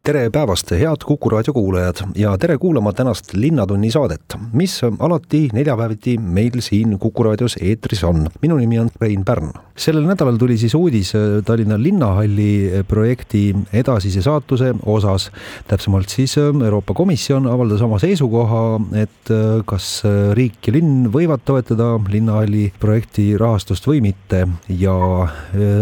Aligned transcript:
Tere 0.00 0.30
päevast, 0.32 0.70
head 0.80 1.02
Kuku 1.04 1.28
raadio 1.28 1.52
kuulajad 1.52 1.98
ja 2.16 2.30
tere 2.40 2.54
kuulama 2.58 2.92
tänast 2.96 3.34
Linnatunni 3.36 3.90
saadet, 3.92 4.32
mis 4.56 4.78
alati 4.98 5.42
neljapäeviti 5.52 6.14
meil 6.18 6.62
siin 6.64 6.94
Kuku 6.98 7.26
raadios 7.26 7.58
eetris 7.60 8.00
on. 8.08 8.22
minu 8.42 8.56
nimi 8.56 8.78
on 8.80 8.88
Rein 9.00 9.24
Pärn. 9.24 9.50
sellel 9.76 10.06
nädalal 10.08 10.38
tuli 10.40 10.56
siis 10.58 10.74
uudis 10.74 11.12
äh, 11.14 11.44
Tallinna 11.44 11.76
linnahalli 11.82 12.70
äh, 12.78 12.86
projekti 12.88 13.56
edasise 13.72 14.22
saatuse 14.22 14.74
osas. 14.86 15.30
täpsemalt 15.68 16.08
siis 16.08 16.38
äh, 16.38 16.48
Euroopa 16.64 16.94
Komisjon 16.94 17.46
avaldas 17.46 17.82
oma 17.82 17.98
seisukoha, 17.98 18.80
et 19.02 19.34
kas 19.66 20.02
riik 20.32 20.66
ja 20.66 20.72
linn 20.72 21.12
võivad 21.12 21.44
toetada 21.44 21.98
linnahalli 22.08 22.72
projekti 22.80 23.36
rahastust 23.36 23.86
või 23.86 24.00
mitte 24.00 24.46
ja 24.68 24.96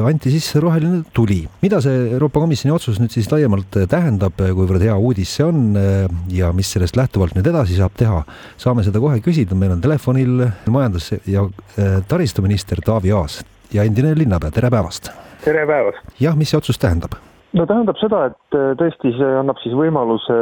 anti 0.07 0.31
siis 0.31 0.55
roheline 0.57 1.05
tuli. 1.15 1.45
mida 1.63 1.81
see 1.81 2.11
Euroopa 2.11 2.41
Komisjoni 2.41 2.75
otsus 2.75 2.99
nüüd 2.99 3.15
siis 3.15 3.31
laiemalt 3.31 3.71
tähendab? 3.87 4.08
Tähendab, 4.09 4.41
kuivõrd 4.57 4.85
hea 4.87 4.97
uudis 4.97 5.35
see 5.37 5.45
on 5.45 5.77
eh, 5.77 6.07
ja 6.33 6.49
mis 6.57 6.71
sellest 6.73 6.97
lähtuvalt 6.97 7.37
nüüd 7.37 7.49
edasi 7.51 7.77
saab 7.77 7.97
teha, 7.99 8.23
saame 8.61 8.85
seda 8.87 9.03
kohe 9.03 9.21
küsida, 9.25 9.57
meil 9.59 9.75
on 9.75 9.83
telefonil 9.85 10.47
majandus- 10.73 11.19
ja 11.29 11.45
eh, 11.77 11.99
taristuminister 12.09 12.81
Taavi 12.85 13.13
Aas 13.13 13.43
ja 13.75 13.85
endine 13.85 14.15
linnapea, 14.17 14.55
tere 14.55 14.71
päevast! 14.73 15.13
tere 15.45 15.67
päevast! 15.69 16.15
jah, 16.23 16.39
mis 16.39 16.53
see 16.53 16.61
otsus 16.61 16.81
tähendab? 16.81 17.19
no 17.53 17.69
tähendab 17.69 18.01
seda, 18.01 18.25
et 18.33 18.57
eh, 18.57 18.73
tõesti, 18.81 19.13
see 19.19 19.37
annab 19.43 19.61
siis 19.65 19.77
võimaluse 19.77 20.39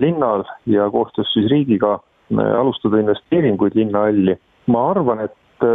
linnal 0.00 0.46
ja 0.70 0.88
koostöös 0.94 1.32
siis 1.36 1.50
riigiga 1.52 1.98
alustada 2.32 3.02
investeeringuid 3.02 3.76
linnahalli. 3.76 4.38
ma 4.72 4.86
arvan, 4.94 5.20
et 5.26 5.68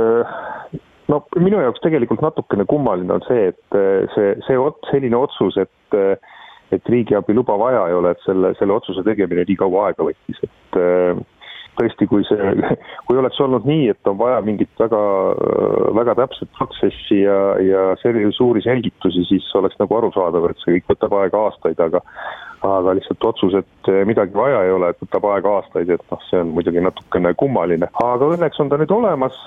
no 1.13 1.21
minu 1.37 1.61
jaoks 1.61 1.83
tegelikult 1.83 2.25
natukene 2.25 2.65
kummaline 2.65 3.13
on 3.13 3.21
see, 3.27 3.51
et 3.53 3.79
see, 4.15 4.33
see 4.47 4.57
selline 4.89 5.19
otsus, 5.19 5.59
et 5.61 5.99
et 6.75 6.89
riigiabi 6.89 7.33
luba 7.33 7.57
vaja 7.59 7.87
ei 7.89 7.97
ole, 7.97 8.13
et 8.13 8.23
selle, 8.25 8.53
selle 8.59 8.75
otsuse 8.75 9.03
tegemine 9.07 9.45
nii 9.47 9.59
kaua 9.59 9.89
aega 9.89 10.07
võttis, 10.09 10.41
et 10.45 10.79
äh, 10.79 11.21
tõesti, 11.79 12.07
kui 12.11 12.25
see, 12.27 12.51
kui 13.07 13.19
oleks 13.19 13.39
olnud 13.43 13.65
nii, 13.69 13.87
et 13.93 14.11
on 14.11 14.17
vaja 14.19 14.41
mingit 14.45 14.71
väga, 14.79 14.99
väga 15.97 16.17
täpset 16.23 16.51
protsessi 16.57 17.23
ja, 17.23 17.39
ja 17.63 17.87
selliseid 18.03 18.35
suuri 18.37 18.63
selgitusi, 18.65 19.25
siis 19.29 19.47
oleks 19.59 19.79
nagu 19.81 19.99
arusaadav, 20.01 20.49
et 20.49 20.61
see 20.63 20.77
kõik 20.77 20.93
võtab 20.93 21.17
aega 21.21 21.47
aastaid, 21.47 21.81
aga 21.87 22.03
aga 22.67 22.91
lihtsalt 22.91 23.23
otsus, 23.23 23.53
et 23.55 23.89
midagi 24.03 24.35
vaja 24.35 24.65
ei 24.65 24.73
ole, 24.75 24.89
et 24.91 24.99
võtab 24.99 25.29
aega 25.31 25.53
aastaid, 25.61 25.93
et 25.95 26.01
noh, 26.11 26.23
see 26.27 26.41
on 26.43 26.49
muidugi 26.57 26.81
natukene 26.83 27.31
kummaline. 27.39 27.87
aga 28.03 28.31
õnneks 28.35 28.59
on 28.59 28.71
ta 28.71 28.79
nüüd 28.81 28.91
olemas, 28.91 29.37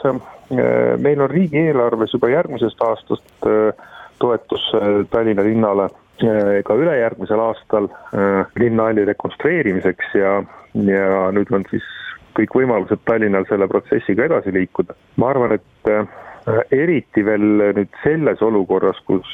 meil 0.48 1.20
on 1.20 1.28
riigieelarves 1.28 2.16
juba 2.16 2.32
järgmisest 2.32 2.80
aastast 2.88 3.50
äh, 3.50 3.90
toetus 4.22 4.64
äh, 4.78 5.02
Tallinna 5.12 5.44
linnale 5.44 5.90
Äh, 5.92 6.01
ka 6.66 6.76
ülejärgmisel 6.78 7.40
aastal 7.40 7.88
äh, 7.90 8.46
linnahalli 8.60 9.04
rekonstrueerimiseks 9.08 10.14
ja, 10.18 10.36
ja 10.74 11.24
nüüd 11.34 11.50
on 11.54 11.66
siis 11.70 11.86
kõik 12.36 12.54
võimalused 12.56 13.02
Tallinnal 13.04 13.46
selle 13.48 13.68
protsessiga 13.68 14.28
edasi 14.28 14.54
liikuda. 14.54 14.94
ma 15.16 15.32
arvan, 15.32 15.56
et 15.58 15.90
äh, 15.90 16.06
eriti 16.74 17.24
veel 17.26 17.74
nüüd 17.78 17.90
selles 18.02 18.42
olukorras, 18.42 18.98
kus, 19.06 19.28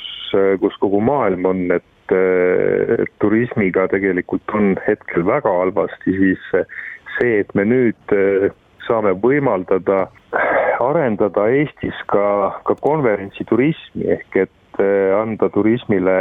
kus 0.61 0.75
kogu 0.83 1.01
maailm 1.01 1.47
on, 1.49 1.63
et 1.73 1.85
turismiga 3.21 3.85
tegelikult 3.93 4.53
on 4.57 4.75
hetkel 4.87 5.27
väga 5.29 5.53
halvasti, 5.61 6.15
siis 6.17 6.45
see, 7.19 7.41
et 7.41 7.51
me 7.57 7.67
nüüd 7.69 8.15
saame 8.87 9.13
võimaldada 9.21 10.07
arendada 10.85 11.49
Eestis 11.53 11.97
ka, 12.13 12.25
ka 12.65 12.77
konverentsiturismi 12.81 14.09
ehk 14.17 14.41
et 14.45 14.83
anda 15.17 15.49
turismile 15.53 16.17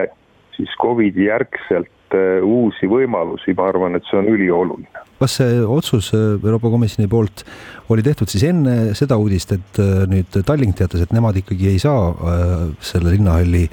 siis 0.57 0.73
Covidi 0.81 1.27
järgselt 1.27 2.15
äh, 2.15 2.43
uusi 2.43 2.89
võimalusi, 2.89 3.55
ma 3.57 3.69
arvan, 3.71 3.97
et 3.97 4.05
see 4.09 4.19
on 4.19 4.29
ülioluline. 4.33 5.05
Kas 5.19 5.37
see 5.39 5.61
otsus 5.63 6.11
äh, 6.15 6.35
Euroopa 6.37 6.71
Komisjoni 6.73 7.09
poolt 7.09 7.43
oli 7.93 8.03
tehtud 8.03 8.29
siis 8.29 8.43
enne 8.49 8.93
seda 8.97 9.17
uudist, 9.19 9.53
et 9.55 9.79
äh, 9.81 10.03
nüüd 10.09 10.41
Tallink 10.45 10.77
teatas, 10.77 11.03
et 11.03 11.13
nemad 11.15 11.37
ikkagi 11.39 11.71
ei 11.71 11.79
saa 11.81 12.11
selle 12.83 13.15
linnahalli 13.15 13.67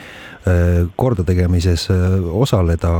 kordategemises 1.00 1.86
osaleda 2.36 2.90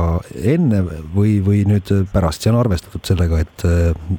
enne 0.49 0.79
või, 1.13 1.35
või 1.45 1.59
nüüd 1.69 1.91
pärast, 2.09 2.41
see 2.41 2.49
on 2.49 2.57
arvestatud 2.57 3.05
sellega, 3.05 3.43
et 3.43 3.65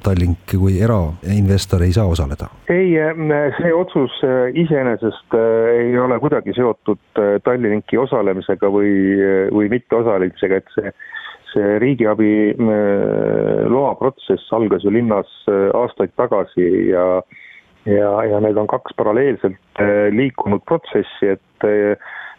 Tallink 0.05 0.47
kui 0.53 0.77
erainvestor 0.79 1.83
ei 1.83 1.97
saa 1.97 2.07
osaleda? 2.07 2.47
ei, 2.71 2.95
see 3.59 3.73
otsus 3.75 4.15
iseenesest 4.63 5.35
ei 5.41 5.99
ole 5.99 6.21
kuidagi 6.23 6.55
seotud 6.55 7.19
Tallinki 7.43 7.99
osalemisega 7.99 8.71
või, 8.71 8.95
või 9.59 9.75
mitteosalemisega, 9.75 10.63
et 10.63 10.75
see 10.79 10.95
see 11.57 11.79
riigiabi 11.83 12.31
loaprotsess 13.73 14.53
algas 14.53 14.85
ju 14.85 14.93
linnas 14.93 15.31
aastaid 15.75 16.13
tagasi 16.21 16.69
ja 16.91 17.07
ja, 17.87 18.11
ja 18.25 18.41
need 18.43 18.59
on 18.59 18.69
kaks 18.71 18.97
paralleelselt 18.99 19.81
liikunud 20.13 20.65
protsessi, 20.69 21.33
et 21.37 21.67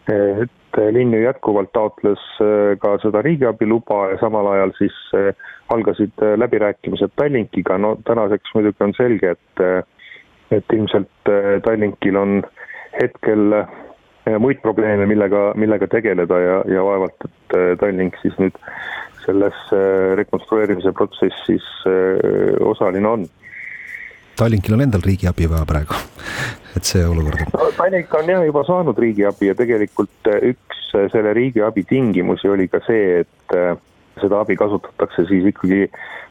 et 0.08 0.80
linn 0.94 1.16
ju 1.16 1.24
jätkuvalt 1.24 1.72
taotles 1.74 2.22
ka 2.84 2.94
seda 3.02 3.24
riigiabi 3.26 3.66
luba 3.66 4.12
ja 4.12 4.20
samal 4.22 4.52
ajal 4.54 4.76
siis 4.78 4.98
algasid 5.74 6.24
läbirääkimised 6.44 7.16
Tallinkiga, 7.16 7.78
no 7.78 7.96
tänaseks 8.08 8.54
muidugi 8.56 8.84
on 8.84 8.94
selge, 9.00 9.36
et 9.36 9.66
et 10.52 10.78
ilmselt 10.78 11.34
Tallinkil 11.66 12.16
on 12.16 12.42
hetkel 13.02 13.56
muid 14.40 14.60
probleeme, 14.64 15.06
millega, 15.10 15.52
millega 15.56 15.88
tegeleda 15.88 16.40
ja, 16.42 16.56
ja 16.68 16.84
vaevalt, 16.84 17.28
et 17.28 17.58
Tallink 17.80 18.18
siis 18.22 18.36
nüüd 18.42 18.58
selles 19.28 19.58
äh, 19.76 20.16
rekonstrueerimise 20.16 20.92
protsessis 20.96 21.66
äh, 21.86 22.56
osaline 22.64 23.08
on. 23.08 23.28
Tallinkil 24.38 24.78
on 24.78 24.86
endal 24.86 25.04
riigiabi 25.06 25.50
vaja 25.50 25.66
praegu, 25.68 25.98
et 26.78 26.88
see 26.88 27.04
olukord 27.06 27.42
on 27.42 27.52
no,. 27.58 27.72
Tallink 27.78 28.14
on 28.20 28.32
jah 28.32 28.46
juba 28.48 28.64
saanud 28.68 29.00
riigiabi 29.04 29.52
ja 29.52 29.58
tegelikult 29.58 30.32
äh, 30.32 30.54
üks 30.54 30.88
selle 31.12 31.34
riigiabi 31.36 31.84
tingimusi 31.84 32.48
oli 32.50 32.70
ka 32.72 32.80
see, 32.86 33.26
et 33.26 33.56
seda 34.22 34.42
abi 34.44 34.58
kasutatakse 34.60 35.28
siis 35.30 35.46
ikkagi 35.54 35.88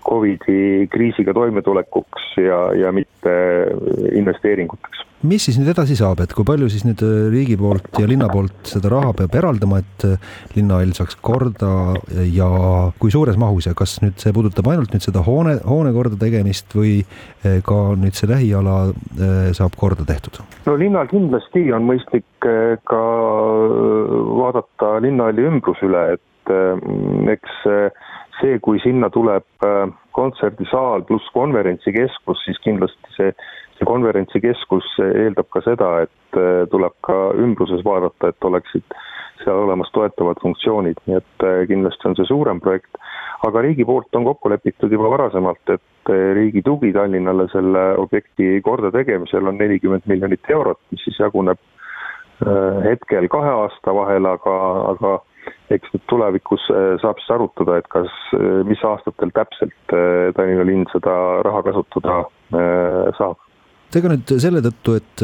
Covidi 0.07 0.87
kriisiga 0.91 1.35
toimetulekuks 1.35 2.37
ja, 2.39 2.61
ja 2.79 2.93
mitte 2.95 3.33
investeeringuteks. 4.15 5.03
mis 5.27 5.43
siis 5.49 5.57
nüüd 5.59 5.73
edasi 5.73 5.97
saab, 5.99 6.21
et 6.23 6.35
kui 6.37 6.45
palju 6.47 6.69
siis 6.71 6.85
nüüd 6.87 7.01
äh, 7.03 7.15
riigi 7.33 7.57
poolt 7.59 7.99
ja 7.99 8.07
linna 8.07 8.29
poolt 8.31 8.69
seda 8.71 8.93
raha 8.93 9.11
peab 9.17 9.35
eraldama, 9.41 9.81
et 9.83 10.05
äh, 10.07 10.37
linnahall 10.55 10.93
saaks 10.95 11.19
korda 11.25 11.71
ja 12.31 12.51
kui 13.01 13.11
suures 13.11 13.39
mahus 13.41 13.67
ja 13.67 13.75
kas 13.75 13.97
nüüd 14.05 14.21
see 14.23 14.35
puudutab 14.37 14.69
ainult 14.71 14.95
nüüd 14.95 15.03
seda 15.03 15.25
hoone, 15.27 15.57
hoone 15.67 15.91
korda 15.97 16.21
tegemist 16.21 16.77
või 16.77 17.01
äh, 17.01 17.59
ka 17.67 17.81
nüüd 17.99 18.15
see 18.15 18.31
lähiala 18.31 18.77
saab 19.57 19.75
korda 19.81 20.07
tehtud? 20.07 20.39
no 20.69 20.77
linnal 20.79 21.11
kindlasti 21.11 21.65
on 21.75 21.89
mõistlik 21.89 22.47
ka 22.87 23.03
vaadata 24.39 24.97
linnahalli 25.03 25.49
ümbrus 25.51 25.83
üle, 25.83 26.07
et 26.15 26.23
et 26.47 27.33
eks 27.33 27.65
see, 28.41 28.59
kui 28.63 28.81
sinna 28.83 29.11
tuleb 29.13 29.47
äh, 29.65 29.89
kontserdisaal 30.17 31.05
pluss 31.09 31.29
konverentsikeskus, 31.35 32.43
siis 32.45 32.61
kindlasti 32.65 33.17
see, 33.17 33.33
see 33.79 33.89
konverentsikeskus 33.89 34.89
eeldab 35.07 35.49
ka 35.55 35.63
seda, 35.65 35.91
et 36.07 36.41
äh, 36.41 36.65
tuleb 36.73 36.97
ka 37.07 37.19
ümbruses 37.43 37.85
vaadata, 37.87 38.33
et 38.33 38.51
oleksid 38.51 38.99
seal 39.43 39.67
olemas 39.67 39.91
toetavad 39.93 40.41
funktsioonid, 40.43 41.01
nii 41.07 41.21
et 41.21 41.47
äh, 41.47 41.63
kindlasti 41.71 42.11
on 42.11 42.19
see 42.19 42.29
suurem 42.29 42.63
projekt. 42.65 42.93
aga 43.47 43.61
riigi 43.63 43.85
poolt 43.85 44.17
on 44.17 44.25
kokku 44.25 44.51
lepitud 44.51 44.93
juba 44.93 45.11
varasemalt, 45.13 45.71
et 45.71 46.11
riigi 46.35 46.63
tugi 46.65 46.93
Tallinnale 46.93 47.45
selle 47.53 47.83
objekti 48.01 48.61
kordategemisel 48.65 49.47
on 49.47 49.59
nelikümmend 49.61 50.09
miljonit 50.09 50.51
eurot, 50.51 50.81
mis 50.91 51.05
siis 51.05 51.19
jaguneb 51.21 51.61
hetkel 52.85 53.29
kahe 53.33 53.53
aasta 53.61 53.95
vahel, 53.97 54.27
aga, 54.29 54.57
aga 54.93 55.13
eks 55.75 55.91
nüüd 55.95 56.05
tulevikus 56.11 56.69
äh, 56.73 56.95
saab 57.03 57.21
siis 57.23 57.33
arutada, 57.35 57.81
et 57.81 57.89
kas, 57.93 58.13
äh, 58.37 58.61
mis 58.69 58.83
aastatel 58.87 59.33
täpselt 59.37 59.97
äh, 59.97 60.31
Tallinna 60.37 60.67
linn 60.69 60.87
seda 60.93 61.17
raha 61.47 61.65
kasutada 61.67 62.23
saab 63.19 63.43
ega 63.97 64.11
nüüd 64.11 64.29
selle 64.43 64.61
tõttu, 64.61 64.93
et 64.99 65.23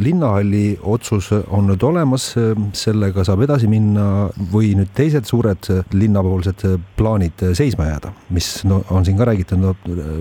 linnahalli 0.00 0.78
otsus 0.88 1.26
on 1.42 1.66
nüüd 1.68 1.82
olemas, 1.84 2.30
sellega 2.78 3.24
saab 3.26 3.42
edasi 3.44 3.68
minna 3.68 4.30
või 4.52 4.70
nüüd 4.78 4.94
teised 4.96 5.28
suured 5.28 5.68
linnapoolsed 5.92 6.64
plaanid 6.96 7.44
seisma 7.58 7.90
jääda, 7.90 8.14
mis 8.32 8.48
no 8.64 8.80
on 8.94 9.04
siin 9.04 9.18
ka 9.18 9.26
räägitud, 9.28 9.60
no 9.60 9.74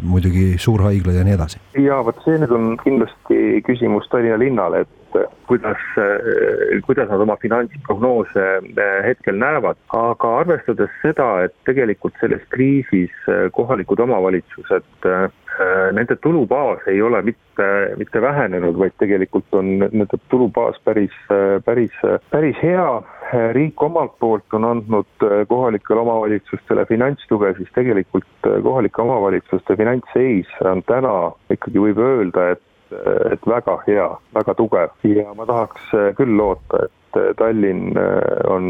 muidugi 0.04 0.58
suurhaigla 0.60 1.16
ja 1.16 1.24
nii 1.24 1.38
edasi. 1.38 1.62
ja 1.80 2.02
vot 2.04 2.20
see 2.26 2.42
nüüd 2.42 2.52
on 2.58 2.74
kindlasti 2.82 3.62
küsimus 3.70 4.10
Tallinna 4.12 4.42
linnale, 4.42 4.84
et 4.84 5.01
kuidas, 5.48 5.84
kuidas 6.86 7.10
nad 7.10 7.24
oma 7.24 7.38
finantsprognoose 7.42 8.48
hetkel 9.06 9.38
näevad. 9.42 9.78
aga 9.94 10.34
arvestades 10.40 10.92
seda, 11.02 11.30
et 11.46 11.56
tegelikult 11.68 12.18
selles 12.22 12.44
kriisis 12.50 13.14
kohalikud 13.52 14.00
omavalitsused 14.00 15.08
nende 15.94 16.16
tulubaas 16.16 16.88
ei 16.88 17.02
ole 17.02 17.22
mitte, 17.22 17.68
mitte 17.98 18.22
vähenenud, 18.22 18.78
vaid 18.80 18.96
tegelikult 18.98 19.54
on 19.54 19.74
nende 19.80 20.20
tulubaas 20.30 20.80
päris, 20.86 21.16
päris, 21.66 21.98
päris 22.32 22.58
hea 22.64 22.88
riik 23.54 23.84
omalt 23.84 24.18
poolt 24.20 24.54
on 24.54 24.66
andnud 24.66 25.28
kohalikele 25.48 26.00
omavalitsustele 26.00 26.86
finantstuge, 26.86 27.54
siis 27.58 27.70
tegelikult 27.76 28.50
kohalike 28.64 29.02
omavalitsuste 29.02 29.78
finantsseis 29.80 30.52
on 30.66 30.84
täna 30.88 31.16
ikkagi 31.54 31.84
võib 31.88 32.02
öelda, 32.02 32.52
et 32.56 32.64
äh, 32.94 33.34
et 33.34 33.48
väga 33.48 33.78
hea, 33.88 34.10
väga 34.36 34.56
tugev. 34.60 34.96
ja 35.04 35.34
ma 35.38 35.46
tahaks 35.46 35.92
küll 36.18 36.38
loota, 36.38 36.86
et 36.86 37.38
Tallinn 37.38 37.98
on 38.48 38.70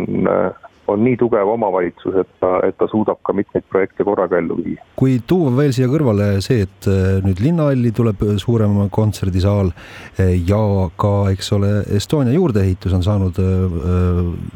on 0.93 1.03
nii 1.05 1.17
tugev 1.19 1.49
omavalitsus, 1.53 2.15
et 2.21 2.29
ta, 2.41 2.57
et 2.67 2.75
ta 2.77 2.87
suudab 2.91 3.21
ka 3.25 3.35
mitmeid 3.35 3.65
projekte 3.71 4.05
korraga 4.07 4.39
ellu 4.41 4.57
viia. 4.59 4.83
kui 5.01 5.17
tuua 5.27 5.51
veel 5.57 5.73
siia 5.73 5.87
kõrvale 5.89 6.27
see, 6.45 6.65
et 6.67 6.87
äh, 6.89 7.19
nüüd 7.25 7.41
linnahalli 7.41 7.91
tuleb 7.95 8.21
suurem 8.41 8.77
kontserdisaal 8.93 9.71
äh, 9.71 10.35
ja 10.47 10.61
ka, 10.99 11.13
eks 11.33 11.51
ole, 11.57 11.71
Estonia 11.97 12.35
juurdeehitus 12.35 12.93
on 12.97 13.05
saanud 13.05 13.39
äh, 13.41 13.79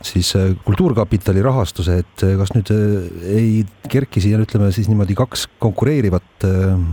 siis 0.05 0.33
Kultuurkapitali 0.65 1.41
rahastuse, 1.45 1.99
et 2.03 2.23
kas 2.39 2.51
nüüd 2.55 2.69
ei 3.29 3.63
kerki 3.89 4.21
siia, 4.23 4.39
ütleme 4.41 4.71
siis 4.75 4.89
niimoodi 4.89 5.15
kaks 5.17 5.45
konkureerivat 5.61 6.45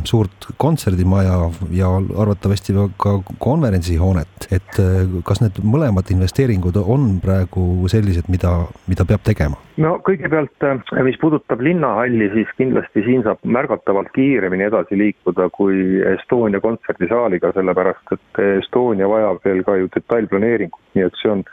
suurt 0.09 0.47
kontserdimaja 0.61 1.39
ja 1.75 1.89
arvatavasti 2.23 2.75
ka 3.01 3.15
konverentsihoonet, 3.43 4.49
et 4.55 4.81
kas 5.27 5.43
need 5.43 5.59
mõlemad 5.65 6.13
investeeringud 6.15 6.79
on 6.83 7.09
praegu 7.25 7.89
sellised, 7.93 8.29
mida, 8.33 8.55
mida 8.91 9.07
peab 9.09 9.25
tegema? 9.25 9.32
Tegema? 9.33 9.59
no 9.83 9.97
kõigepealt, 10.07 10.67
äh, 10.69 11.03
mis 11.07 11.19
puudutab 11.21 11.65
linnahalli, 11.65 12.29
siis 12.37 12.53
kindlasti 12.61 13.05
siin 13.07 13.25
saab 13.27 13.43
märgatavalt 13.45 14.13
kiiremini 14.17 14.69
edasi 14.69 14.99
liikuda 15.01 15.49
kui 15.57 16.01
Estonia 16.15 16.61
kontserdisaaliga, 16.61 17.53
sellepärast 17.57 18.17
et 18.17 18.43
Estonia 18.61 19.11
vajab 19.11 19.43
veel 19.45 19.65
ka 19.67 19.77
ju 19.81 19.91
detailplaneeringut, 19.97 20.83
nii 20.95 21.09
et 21.09 21.21
see 21.23 21.33
on, 21.33 21.45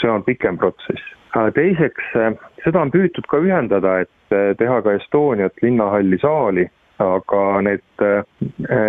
see 0.00 0.10
on 0.10 0.26
pikem 0.26 0.58
protsess. 0.58 1.14
teiseks, 1.54 2.14
äh, 2.16 2.32
seda 2.64 2.82
on 2.82 2.94
püütud 2.94 3.26
ka 3.28 3.42
ühendada, 3.44 4.00
et 4.06 4.34
äh, 4.34 4.54
teha 4.58 4.82
ka 4.82 4.96
Estoniat 4.98 5.62
linnahalli 5.62 6.18
saali, 6.22 6.68
aga 6.98 7.42
need 7.62 8.02
äh, 8.02 8.22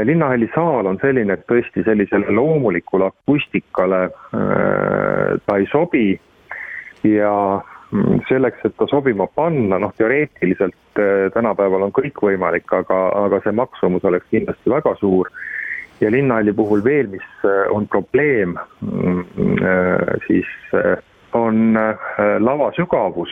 linnahalli 0.04 0.50
saal 0.56 0.90
on 0.90 0.98
selline, 1.02 1.36
et 1.36 1.46
tõesti 1.50 1.84
sellisele 1.86 2.34
loomulikule 2.34 3.12
akustikale 3.12 4.06
äh, 4.10 5.38
ta 5.46 5.58
ei 5.58 5.68
sobi 5.72 6.08
ja 7.06 7.34
selleks, 8.30 8.62
et 8.66 8.76
ta 8.78 8.86
sobima 8.90 9.26
panna, 9.36 9.80
noh 9.82 9.94
teoreetiliselt 9.98 11.00
äh, 11.02 11.28
tänapäeval 11.34 11.88
on 11.88 11.94
kõik 11.96 12.22
võimalik, 12.22 12.70
aga, 12.76 13.00
aga 13.26 13.42
see 13.44 13.56
maksumus 13.58 14.06
oleks 14.06 14.30
kindlasti 14.34 14.70
väga 14.70 14.96
suur. 15.02 15.32
ja 16.00 16.12
linnahalli 16.12 16.54
puhul 16.56 16.84
veel, 16.84 17.08
mis 17.12 17.26
äh, 17.44 17.66
on 17.76 17.88
probleem, 17.88 18.56
mm, 18.82 19.24
äh, 19.60 20.14
siis 20.28 20.48
on 21.34 21.78
lava 22.40 22.72
sügavus. 22.74 23.30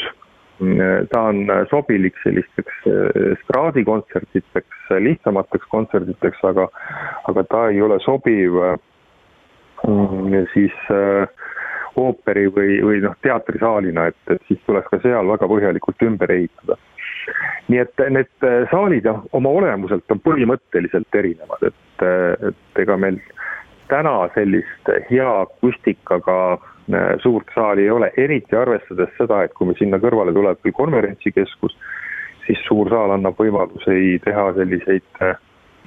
ta 1.11 1.19
on 1.21 1.45
sobilik 1.69 2.15
sellisteks 2.23 2.85
estraadikontsertideks, 3.31 4.87
lihtsamateks 5.05 5.67
kontsertideks, 5.69 6.39
aga, 6.43 6.65
aga 7.29 7.43
ta 7.43 7.67
ei 7.69 7.81
ole 7.81 7.99
sobiv 8.01 8.57
mm, 9.85 10.47
siis 10.53 10.73
äh, 10.89 11.27
ooperi 11.97 12.47
või, 12.53 12.77
või 12.85 13.01
noh, 13.03 13.15
teatrisaalina, 13.25 14.07
et, 14.11 14.19
et 14.33 14.43
siis 14.49 14.59
tuleks 14.65 14.89
ka 14.91 15.01
seal 15.03 15.29
väga 15.33 15.49
põhjalikult 15.49 16.05
ümber 16.07 16.31
ehitada. 16.35 16.77
nii 17.67 17.79
et 17.83 18.03
need 18.13 18.47
saalid 18.71 19.07
noh, 19.09 19.25
oma 19.35 19.49
olemuselt 19.49 20.11
on 20.13 20.21
põhimõtteliselt 20.23 21.15
erinevad, 21.19 21.67
et, 21.71 22.05
et 22.51 22.81
ega 22.83 22.97
meil 22.97 23.19
täna 23.87 24.29
sellist 24.35 24.89
hea 25.09 25.29
akustikaga 25.41 26.37
äh, 26.53 27.15
suurt 27.23 27.51
saali 27.55 27.81
ei 27.87 27.89
ole, 27.89 28.11
eriti 28.17 28.55
arvestades 28.55 29.13
seda, 29.17 29.43
et 29.43 29.53
kui 29.53 29.69
me 29.69 29.75
sinna 29.79 29.99
kõrvale 30.03 30.33
tuleb 30.35 30.63
veel 30.63 30.75
konverentsikeskus, 30.75 31.75
siis 32.45 32.63
suur 32.67 32.89
saal 32.91 33.15
annab 33.15 33.39
võimalusi 33.39 34.19
teha 34.25 34.47
selliseid 34.59 35.23
äh, 35.23 35.35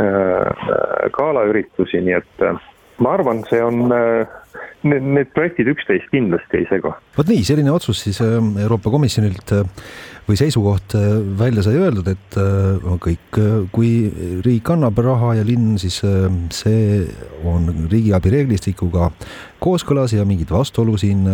äh 0.01 1.11
galaüritusi, 1.17 2.01
nii 2.05 2.17
et 2.21 2.47
äh, 2.47 2.70
ma 3.01 3.15
arvan, 3.17 3.43
see 3.49 3.61
on, 3.65 3.89
äh, 3.93 4.27
need, 4.85 5.05
need 5.17 5.33
projektid 5.37 5.71
üksteist 5.73 6.11
kindlasti 6.13 6.61
ei 6.61 6.69
sega. 6.69 6.95
vot 7.17 7.29
nii, 7.31 7.43
selline 7.47 7.73
otsus 7.73 8.03
siis 8.05 8.21
äh, 8.25 8.37
Euroopa 8.65 8.93
Komisjonilt 8.93 9.55
äh, 9.57 9.65
või 10.29 10.37
seisukoht 10.39 10.95
välja 11.41 11.65
sai 11.65 11.73
öeldud, 11.81 12.07
et 12.07 12.37
kõik, 13.03 13.39
kui 13.75 13.89
riik 14.45 14.69
annab 14.71 15.01
raha 15.03 15.33
ja 15.41 15.43
linn, 15.43 15.73
siis 15.81 15.97
see 16.55 17.01
on 17.51 17.67
riigiabi 17.91 18.31
reeglistikuga 18.37 19.09
kooskõlas 19.59 20.15
ja 20.15 20.23
mingit 20.29 20.53
vastuolu 20.55 20.95
siin 21.01 21.25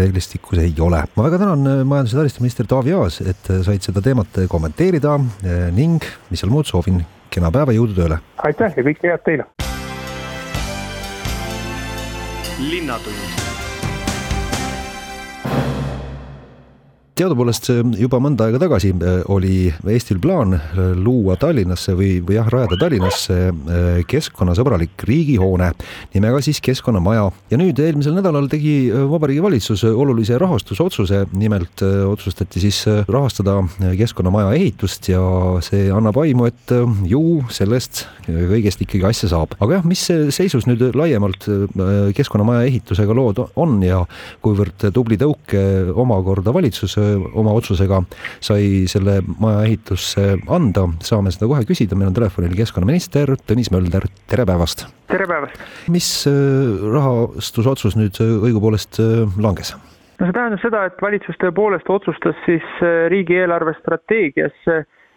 reeglistikus 0.00 0.58
ei 0.64 0.74
ole. 0.82 1.04
ma 1.14 1.28
väga 1.28 1.38
tänan 1.44 1.86
majandus- 1.86 2.16
ja 2.16 2.24
taristuminister 2.24 2.66
Taavi 2.66 2.96
Aas, 2.98 3.20
et 3.20 3.52
said 3.62 3.86
seda 3.86 4.02
teemat 4.02 4.42
kommenteerida 4.50 5.14
ning 5.76 6.02
mis 6.32 6.42
seal 6.42 6.50
muud, 6.50 6.66
soovin 6.66 7.04
kena 7.30 7.54
päeva, 7.54 7.76
jõudu 7.76 7.94
tööle! 7.94 8.18
aitäh 8.42 8.74
ja 8.74 8.88
kõike 8.90 9.12
head 9.12 9.24
teile! 9.30 9.73
Linnatund 12.58 13.53
teadupoolest 17.14 17.68
juba 17.98 18.18
mõnda 18.22 18.48
aega 18.48 18.58
tagasi 18.58 18.90
äh, 18.94 19.20
oli 19.30 19.68
Eestil 19.90 20.18
plaan 20.22 20.56
äh, 20.56 20.78
luua 20.98 21.36
Tallinnasse 21.38 21.94
või, 21.94 22.16
või 22.26 22.38
jah, 22.40 22.48
rajada 22.50 22.78
Tallinnasse 22.80 23.36
keskkonnasõbralik 24.10 25.04
riigihoone 25.06 25.70
nimega 26.14 26.40
siis 26.44 26.60
Keskkonnamaja. 26.64 27.28
ja 27.50 27.58
nüüd 27.60 27.78
eelmisel 27.78 28.16
nädalal 28.16 28.48
tegi 28.50 28.90
Vabariigi 29.10 29.42
Valitsus 29.42 29.84
olulise 29.86 30.38
rahastusotsuse, 30.40 31.24
nimelt 31.38 31.82
otsustati 31.84 32.62
siis 32.62 32.82
rahastada 33.08 33.60
Keskkonnamaja 33.98 34.54
ehitust 34.58 35.08
ja 35.12 35.22
see 35.64 35.86
annab 35.94 36.18
aimu, 36.22 36.48
et 36.50 36.74
ju 37.08 37.22
sellest 37.54 38.04
kõigest 38.26 38.82
ikkagi 38.84 39.06
asja 39.10 39.30
saab. 39.34 39.54
aga 39.60 39.78
jah, 39.78 39.86
mis 39.88 40.02
seisus 40.34 40.66
nüüd 40.70 40.82
laiemalt 40.98 41.46
Keskkonnamaja 42.16 42.66
ehitusega 42.68 43.16
lood 43.16 43.44
on 43.54 43.78
ja 43.84 44.02
kuivõrd 44.44 44.88
tubli 44.94 45.18
tõuke 45.20 45.64
omakorda 45.94 46.54
valitsus 46.54 46.98
oma 47.34 47.54
otsusega 47.56 48.02
sai 48.44 48.84
selle 48.90 49.20
maja 49.40 49.64
ehitusse 49.68 50.34
anda, 50.52 50.86
saame 51.04 51.32
seda 51.34 51.48
kohe 51.50 51.64
küsida, 51.68 51.98
meil 51.98 52.10
on 52.10 52.16
telefonil 52.16 52.54
keskkonnaminister 52.58 53.34
Tõnis 53.48 53.72
Mölder, 53.74 54.06
tere 54.30 54.46
päevast! 54.48 54.86
tere 55.10 55.28
päevast! 55.30 55.60
mis 55.92 56.10
äh, 56.30 56.34
rahastusotsus 56.94 57.98
nüüd 58.00 58.20
äh, 58.22 58.34
õigupoolest 58.48 59.00
äh, 59.02 59.38
langes? 59.40 59.74
no 60.18 60.28
see 60.28 60.36
tähendab 60.36 60.62
seda, 60.62 60.84
et 60.88 61.00
valitsus 61.02 61.38
tõepoolest 61.42 61.90
otsustas 61.90 62.38
siis 62.46 62.66
riigi 63.10 63.36
eelarvestrateegias 63.42 64.68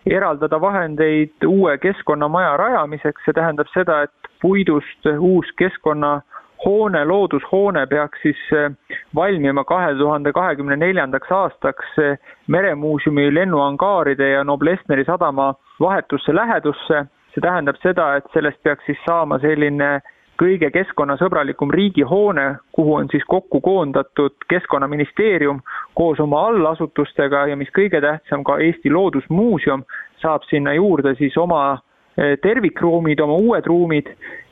eraldada 0.08 0.60
vahendeid 0.62 1.46
uue 1.46 1.76
keskkonnamaja 1.84 2.56
rajamiseks, 2.58 3.26
see 3.26 3.36
tähendab 3.36 3.70
seda, 3.74 4.06
et 4.08 4.32
puidust 4.42 5.10
uus 5.18 5.50
keskkonna 5.60 6.22
hoone, 6.66 7.06
loodushoone 7.06 7.86
peaks 7.88 8.22
siis 8.22 8.42
eh, 8.54 8.72
valmima 9.16 9.64
kahe 9.64 9.94
tuhande 9.96 10.34
kahekümne 10.34 10.76
neljandaks 10.76 11.32
aastaks 11.32 12.00
eh, 12.04 12.18
Meremuuseumi 12.48 13.34
lennuangaaride 13.34 14.30
ja 14.30 14.44
Noblessneri 14.44 15.06
sadama 15.06 15.54
vahetusse 15.80 16.36
lähedusse. 16.36 17.06
see 17.34 17.42
tähendab 17.42 17.76
seda, 17.84 18.16
et 18.18 18.26
sellest 18.34 18.58
peaks 18.64 18.86
siis 18.86 18.98
saama 19.06 19.38
selline 19.40 20.00
kõige 20.42 20.70
keskkonnasõbralikum 20.74 21.70
riigihoone, 21.74 22.46
kuhu 22.72 22.96
on 22.96 23.10
siis 23.12 23.24
kokku 23.28 23.62
koondatud 23.62 24.34
Keskkonnaministeerium 24.50 25.62
koos 25.94 26.20
oma 26.20 26.48
allasutustega 26.48 27.48
ja 27.52 27.58
mis 27.58 27.70
kõige 27.78 28.02
tähtsam, 28.02 28.44
ka 28.44 28.58
Eesti 28.58 28.90
Loodusmuuseum 28.94 29.84
saab 30.22 30.46
sinna 30.50 30.74
juurde 30.74 31.16
siis 31.18 31.38
oma 31.38 31.78
tervikruumid, 32.18 33.20
oma 33.22 33.36
uued 33.38 33.66
ruumid 33.70 34.08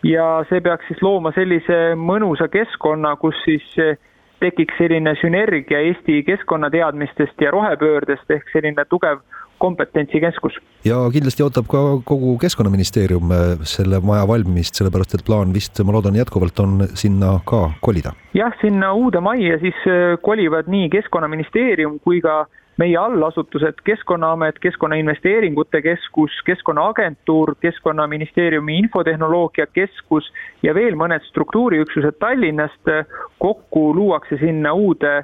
ja 0.06 0.26
see 0.50 0.62
peaks 0.62 0.90
siis 0.90 1.02
looma 1.04 1.32
sellise 1.36 1.96
mõnusa 1.98 2.48
keskkonna, 2.54 3.16
kus 3.22 3.38
siis 3.46 3.66
eh, 3.82 3.98
tekiks 4.44 4.78
selline 4.78 5.16
sünergia 5.22 5.80
Eesti 5.88 6.22
keskkonnateadmistest 6.28 7.42
ja 7.42 7.54
rohepöördest 7.56 8.30
ehk 8.32 8.52
selline 8.54 8.86
tugev 8.90 9.24
kompetentsikeskus. 9.58 10.58
ja 10.86 10.98
kindlasti 11.14 11.44
ootab 11.44 11.70
ka 11.72 11.82
kogu 12.06 12.36
Keskkonnaministeerium 12.42 13.32
eh, 13.32 13.64
selle 13.64 14.02
maja 14.04 14.28
valmimist, 14.28 14.76
sellepärast 14.78 15.18
et 15.18 15.26
plaan 15.26 15.54
vist, 15.56 15.80
ma 15.84 15.96
loodan, 15.96 16.20
jätkuvalt 16.20 16.60
on 16.60 16.86
sinna 16.94 17.40
ka 17.48 17.70
kolida. 17.82 18.14
jah, 18.38 18.54
sinna 18.62 18.94
uude 18.94 19.24
majja 19.24 19.58
siis 19.64 19.82
kolivad 20.22 20.70
nii 20.70 20.92
Keskkonnaministeerium 21.00 22.00
kui 22.04 22.22
ka 22.22 22.44
meie 22.78 22.98
allasutused, 22.98 23.82
Keskkonnaamet, 23.84 24.60
Keskkonnainvesteeringute 24.60 25.82
Keskus, 25.82 26.32
Keskkonnaagentuur, 26.46 27.56
Keskkonnaministeeriumi 27.60 28.78
Infotehnoloogia 28.78 29.68
Keskus 29.68 30.32
ja 30.64 30.76
veel 30.76 30.96
mõned 31.00 31.24
struktuuriüksused 31.30 32.20
Tallinnast, 32.20 32.92
kokku 33.40 33.88
luuakse 33.96 34.38
sinna 34.42 34.74
uude 34.74 35.24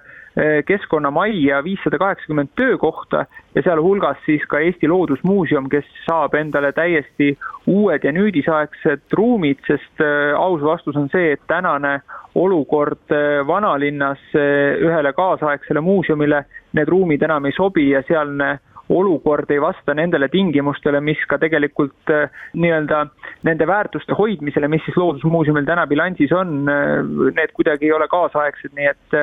keskkonnamajja 0.68 1.64
viissada 1.64 1.98
kaheksakümmend 2.00 2.54
töökohta 2.56 3.26
ja 3.56 3.62
sealhulgas 3.62 4.18
siis 4.26 4.46
ka 4.48 4.60
Eesti 4.60 4.88
Loodusmuuseum, 4.88 5.68
kes 5.70 5.86
saab 6.06 6.36
endale 6.40 6.72
täiesti 6.72 7.34
uued 7.68 8.04
ja 8.04 8.14
nüüdisaegsed 8.16 9.12
ruumid, 9.18 9.60
sest 9.68 10.04
eh, 10.04 10.32
aus 10.38 10.64
vastus 10.64 10.96
on 10.96 11.10
see, 11.12 11.34
et 11.36 11.44
tänane 11.52 12.00
olukord 12.36 13.12
eh, 13.12 13.44
vanalinnas 13.48 14.24
ühele 14.34 15.14
kaasaegsele 15.14 15.84
muuseumile 15.84 16.46
need 16.78 16.90
ruumid 16.90 17.24
enam 17.28 17.46
ei 17.46 17.58
sobi 17.58 17.90
ja 17.90 18.04
sealne 18.08 18.58
olukord 18.92 19.52
ei 19.52 19.60
vasta 19.62 19.94
nendele 19.96 20.28
tingimustele, 20.32 21.00
mis 21.00 21.20
ka 21.28 21.38
tegelikult 21.40 22.12
nii-öelda 22.60 23.06
nende 23.48 23.68
väärtuste 23.68 24.16
hoidmisele, 24.18 24.68
mis 24.68 24.84
siis 24.84 24.98
Loodusmuuseumil 25.00 25.68
täna 25.68 25.86
bilansis 25.88 26.32
on, 26.36 26.66
need 26.68 27.54
kuidagi 27.56 27.88
ei 27.88 27.94
ole 27.96 28.10
kaasaegsed, 28.12 28.76
nii 28.76 28.90
et 28.92 29.16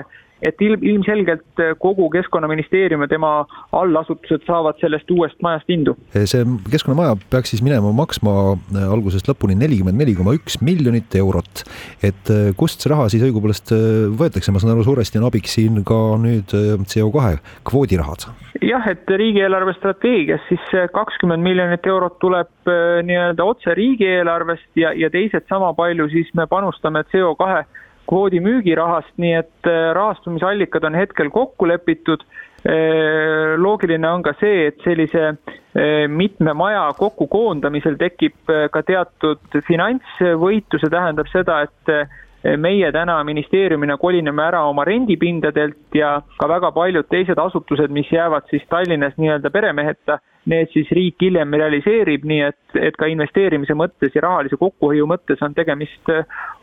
et 0.42 0.62
ilm, 0.62 0.83
ilmselgelt 0.87 1.62
eh, 1.62 1.73
kogu 1.80 2.09
Keskkonnaministeerium 2.12 3.02
ja 3.04 3.11
tema 3.11 3.33
allasutused 3.76 4.45
saavad 4.47 4.78
sellest 4.83 5.11
uuest 5.11 5.40
majast 5.45 5.71
indu. 5.73 5.97
Eh, 6.14 6.26
see 6.30 6.45
Keskkonnamaja 6.71 7.16
peaks 7.30 7.54
siis 7.54 7.62
minema 7.64 7.90
maksma 7.97 8.35
eh, 8.54 8.85
algusest 8.87 9.30
lõpuni 9.30 9.59
nelikümmend 9.59 9.99
neli 9.99 10.14
koma 10.18 10.37
üks 10.38 10.61
miljonit 10.62 11.14
eurot. 11.18 11.64
et 12.04 12.30
kust 12.57 12.85
see 12.85 12.90
raha 12.92 13.09
siis 13.11 13.23
õigupoolest 13.26 13.73
võetakse, 14.18 14.52
ma 14.52 14.61
saan 14.62 14.75
aru, 14.75 14.85
suuresti 14.87 15.18
on 15.18 15.26
abiks 15.28 15.57
siin 15.57 15.80
ka 15.87 15.97
nüüd 16.21 16.52
CO 16.90 17.09
kahe 17.14 17.38
kvoodirahad? 17.66 18.28
jah, 18.62 18.87
et 18.90 19.11
riigieelarve 19.11 19.75
strateegias 19.78 20.45
siis 20.49 20.64
kakskümmend 20.95 21.42
miljonit 21.42 21.87
eurot 21.87 22.18
tuleb 22.23 22.71
nii-öelda 23.09 23.45
otse 23.45 23.75
riigieelarvest 23.78 24.78
ja, 24.78 24.92
ja 24.95 25.11
teised 25.11 25.47
sama 25.50 25.73
palju 25.78 26.09
siis 26.12 26.30
me 26.38 26.47
panustame 26.50 27.04
CO 27.12 27.35
kahe 27.38 27.64
kvoodi 28.08 28.40
müügirahast, 28.44 29.14
nii 29.20 29.34
et 29.42 29.68
äh, 29.68 29.90
rahastumisallikad 29.96 30.86
on 30.88 30.96
hetkel 30.98 31.30
kokku 31.34 31.68
lepitud. 31.68 32.24
Äh, 32.68 33.54
loogiline 33.60 34.08
on 34.10 34.24
ka 34.26 34.34
see, 34.40 34.68
et 34.70 34.80
sellise 34.84 35.24
äh, 35.28 36.06
mitme 36.10 36.54
maja 36.58 36.88
kokkukoondamisel 36.98 37.98
tekib 38.00 38.54
ka 38.72 38.82
teatud 38.86 39.60
finantsvõitu, 39.68 40.80
see 40.80 40.92
tähendab 40.92 41.30
seda, 41.32 41.62
et 41.68 42.56
meie 42.58 42.86
täna 42.94 43.16
ministeeriumina 43.26 43.96
kolineme 43.98 44.44
ära 44.44 44.60
oma 44.68 44.84
rendipindadelt 44.86 45.96
ja 45.98 46.12
ka 46.38 46.48
väga 46.48 46.70
paljud 46.72 47.08
teised 47.10 47.38
asutused, 47.42 47.90
mis 47.92 48.10
jäävad 48.14 48.46
siis 48.50 48.62
Tallinnas 48.70 49.16
nii-öelda 49.18 49.50
peremeheta, 49.50 50.20
need 50.48 50.70
siis 50.72 50.90
riik 50.94 51.18
hiljem 51.20 51.58
realiseerib, 51.58 52.24
nii 52.30 52.44
et, 52.46 52.60
et 52.78 52.98
ka 52.98 53.10
investeerimise 53.10 53.74
mõttes 53.76 54.14
ja 54.14 54.22
rahalise 54.24 54.56
kokkuhoiu 54.56 55.10
mõttes 55.10 55.42
on 55.44 55.56
tegemist 55.58 56.14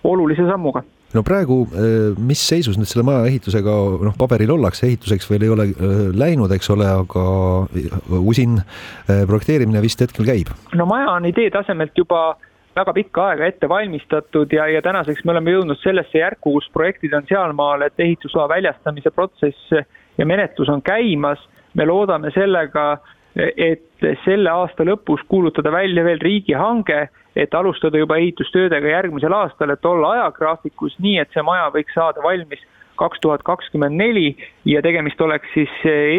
olulise 0.08 0.48
sammuga 0.48 0.86
no 1.14 1.24
praegu, 1.26 1.62
äh, 1.72 2.16
mis 2.18 2.42
seisus 2.48 2.80
nüüd 2.80 2.90
selle 2.90 3.06
maja 3.08 3.26
ehitusega, 3.30 3.76
noh, 4.08 4.16
paberil 4.20 4.56
ollakse, 4.56 4.88
ehituseks 4.90 5.30
veel 5.30 5.46
ei 5.46 5.54
ole 5.54 5.68
äh, 5.70 5.94
läinud, 6.16 6.52
eks 6.56 6.72
ole, 6.74 6.88
aga 7.04 7.28
äh, 7.70 8.18
usin 8.20 8.60
projekteerimine 9.06 9.84
vist 9.86 10.02
hetkel 10.02 10.28
käib? 10.28 10.52
no 10.76 10.88
maja 10.90 11.14
on 11.16 11.30
idee 11.30 11.52
tasemelt 11.54 11.96
juba 11.98 12.36
väga 12.76 12.94
pikka 12.94 13.30
aega 13.30 13.48
ette 13.48 13.70
valmistatud 13.72 14.52
ja, 14.52 14.68
ja 14.68 14.82
tänaseks 14.84 15.24
me 15.24 15.36
oleme 15.36 15.54
jõudnud 15.54 15.80
sellesse 15.80 16.20
järku, 16.20 16.58
kus 16.58 16.68
projektid 16.74 17.14
on 17.16 17.28
sealmaal, 17.30 17.86
et 17.86 18.00
ehitusloa 18.04 18.50
väljastamise 18.52 19.14
protsess 19.16 19.72
ja 20.18 20.26
menetlus 20.26 20.70
on 20.70 20.82
käimas. 20.84 21.40
me 21.76 21.86
loodame 21.86 22.30
sellega, 22.32 22.98
et 23.36 24.08
selle 24.24 24.50
aasta 24.50 24.86
lõpus 24.88 25.24
kuulutada 25.28 25.72
välja 25.72 26.04
veel 26.04 26.22
riigihange 26.24 27.08
et 27.36 27.54
alustada 27.54 28.00
juba 28.00 28.18
ehitustöödega 28.18 28.88
järgmisel 28.88 29.34
aastal, 29.34 29.70
et 29.70 29.86
olla 29.86 30.12
ajagraafikus 30.16 30.96
nii, 31.04 31.18
et 31.20 31.32
see 31.36 31.44
maja 31.44 31.68
võiks 31.74 31.96
saada 31.96 32.24
valmis 32.24 32.64
kaks 32.96 33.20
tuhat 33.20 33.44
kakskümmend 33.44 33.98
neli 34.00 34.30
ja 34.66 34.82
tegemist 34.82 35.20
oleks 35.22 35.50
siis 35.54 35.72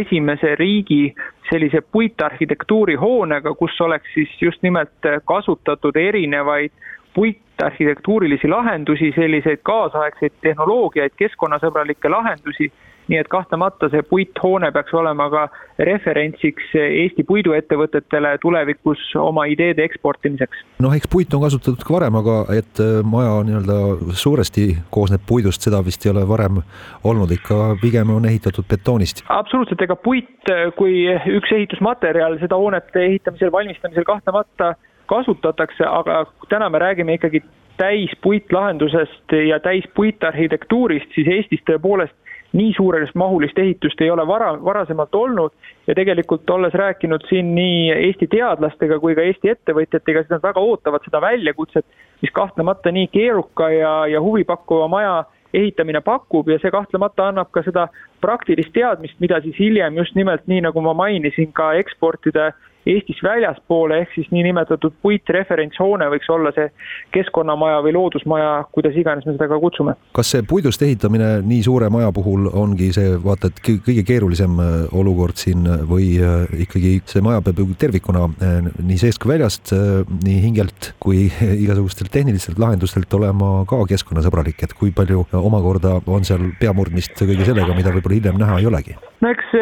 esimese 0.03 0.55
riigi 0.61 1.15
sellise 1.49 1.81
puitarhitektuuri 1.81 2.99
hoonega, 3.01 3.55
kus 3.55 3.81
oleks 3.81 4.13
siis 4.15 4.35
just 4.41 4.61
nimelt 4.63 5.09
kasutatud 5.25 5.97
erinevaid 5.97 6.75
puitarhitektuurilisi 7.17 8.49
lahendusi, 8.53 9.09
selliseid 9.17 9.63
kaasaegseid 9.65 10.37
tehnoloogiaid, 10.45 11.17
keskkonnasõbralikke 11.17 12.13
lahendusi 12.13 12.69
nii 13.09 13.19
et 13.21 13.29
kahtlemata 13.31 13.89
see 13.93 14.03
puithoone 14.07 14.71
peaks 14.75 14.95
olema 14.95 15.29
ka 15.31 15.43
referentsiks 15.89 16.73
Eesti 16.81 17.25
puiduettevõtetele 17.29 18.37
tulevikus 18.43 19.03
oma 19.21 19.47
ideede 19.51 19.85
eksportimiseks. 19.87 20.65
noh, 20.83 20.95
eks 20.97 21.11
puitu 21.13 21.39
on 21.39 21.47
kasutatud 21.47 21.85
ka 21.87 21.95
varem, 21.99 22.19
aga 22.23 22.39
et 22.57 22.83
äh, 22.83 22.99
maja 23.07 23.39
nii-öelda 23.47 24.17
suuresti 24.23 24.67
koosneb 24.91 25.23
puidust, 25.29 25.63
seda 25.63 25.83
vist 25.87 26.07
ei 26.07 26.13
ole 26.13 26.27
varem 26.29 26.63
olnud, 27.05 27.31
ikka 27.37 27.77
pigem 27.83 28.11
on 28.17 28.27
ehitatud 28.27 28.67
betoonist. 28.71 29.25
absoluutselt, 29.29 29.83
ega 29.87 29.97
puit 29.97 30.51
kui 30.77 31.07
üks 31.39 31.53
ehitusmaterjal 31.53 32.39
seda 32.43 32.59
hoonete 32.59 33.05
ehitamisel, 33.07 33.53
valmistamisel 33.53 34.05
kahtlemata 34.07 34.75
kasutatakse, 35.07 35.87
aga 35.87 36.25
täna 36.49 36.69
me 36.71 36.79
räägime 36.79 37.15
ikkagi 37.15 37.43
täispuitlahendusest 37.77 39.33
ja 39.49 39.61
täispuitarhitektuurist, 39.61 41.11
siis 41.15 41.29
Eestis 41.29 41.63
tõepoolest 41.71 42.17
nii 42.53 42.73
suurest 42.77 43.15
mahulist 43.15 43.59
ehitust 43.59 44.01
ei 44.01 44.11
ole 44.11 44.27
vara, 44.27 44.53
varasemalt 44.65 45.15
olnud 45.15 45.53
ja 45.87 45.95
tegelikult 45.95 46.51
olles 46.51 46.75
rääkinud 46.75 47.27
siin 47.29 47.55
nii 47.55 47.91
Eesti 47.93 48.27
teadlastega 48.27 48.99
kui 49.03 49.15
ka 49.15 49.25
Eesti 49.27 49.51
ettevõtjatega, 49.55 50.23
siis 50.23 50.35
nad 50.37 50.45
väga 50.45 50.61
ootavad 50.61 51.05
seda 51.05 51.21
väljakutset, 51.21 51.87
mis 52.23 52.33
kahtlemata 52.33 52.93
nii 52.93 53.09
keeruka 53.13 53.71
ja, 53.71 53.95
ja 54.07 54.23
huvipakkuva 54.23 54.89
maja 54.89 55.25
ehitamine 55.55 56.01
pakub 56.01 56.49
ja 56.49 56.59
see 56.63 56.71
kahtlemata 56.71 57.29
annab 57.31 57.51
ka 57.55 57.63
seda 57.67 57.89
praktilist 58.21 58.73
teadmist, 58.75 59.19
mida 59.21 59.41
siis 59.45 59.59
hiljem 59.59 59.99
just 60.01 60.17
nimelt 60.19 60.47
nii, 60.47 60.63
nagu 60.69 60.83
ma 60.85 60.95
mainisin, 60.97 61.53
ka 61.53 61.73
eksportida 61.81 62.53
Eestis 62.87 63.19
väljaspoole, 63.23 63.99
ehk 64.05 64.13
siis 64.15 64.29
niinimetatud 64.31 64.95
puitreferentshoone 65.03 66.07
võiks 66.13 66.29
olla 66.31 66.53
see 66.55 66.69
keskkonnamaja 67.17 67.81
või 67.83 67.97
loodusmaja, 67.97 68.51
kuidas 68.75 68.95
iganes 68.95 69.27
me 69.27 69.35
seda 69.35 69.49
ka 69.51 69.59
kutsume. 69.59 69.97
kas 70.15 70.31
see 70.31 70.45
puidust 70.47 70.83
ehitamine 70.87 71.41
nii 71.43 71.65
suure 71.67 71.89
maja 71.91 72.13
puhul 72.15 72.47
ongi 72.53 72.93
see 72.95 73.17
vaata, 73.25 73.51
et 73.51 73.59
kõige 73.89 74.05
keerulisem 74.07 74.55
äh, 74.63 74.77
olukord 74.95 75.35
siin 75.41 75.67
või 75.91 76.13
äh, 76.23 76.47
ikkagi 76.67 77.01
see 77.11 77.25
maja 77.27 77.43
peab 77.43 77.59
ju 77.59 77.67
tervikuna 77.81 78.29
äh, 78.31 78.71
nii 78.79 79.01
seest 79.03 79.19
kui 79.23 79.33
väljast, 79.33 79.75
nii 80.23 80.39
hingelt 80.45 80.93
kui 81.03 81.27
igasugustelt 81.65 82.13
tehnilistelt 82.15 82.63
lahendustelt 82.63 83.19
olema 83.19 83.65
ka 83.67 83.83
keskkonnasõbralik, 83.91 84.63
et 84.63 84.77
kui 84.79 84.95
palju 84.95 85.27
omakorda 85.35 85.99
on 86.07 86.23
seal 86.29 86.53
peamurdmist 86.61 87.19
kõige 87.19 87.51
sellega, 87.51 87.75
mida 87.75 87.91
võib-olla 87.99 88.21
hiljem 88.21 88.41
näha 88.45 88.63
ei 88.63 88.71
olegi? 88.71 88.99
no 89.25 89.35
eks 89.35 89.55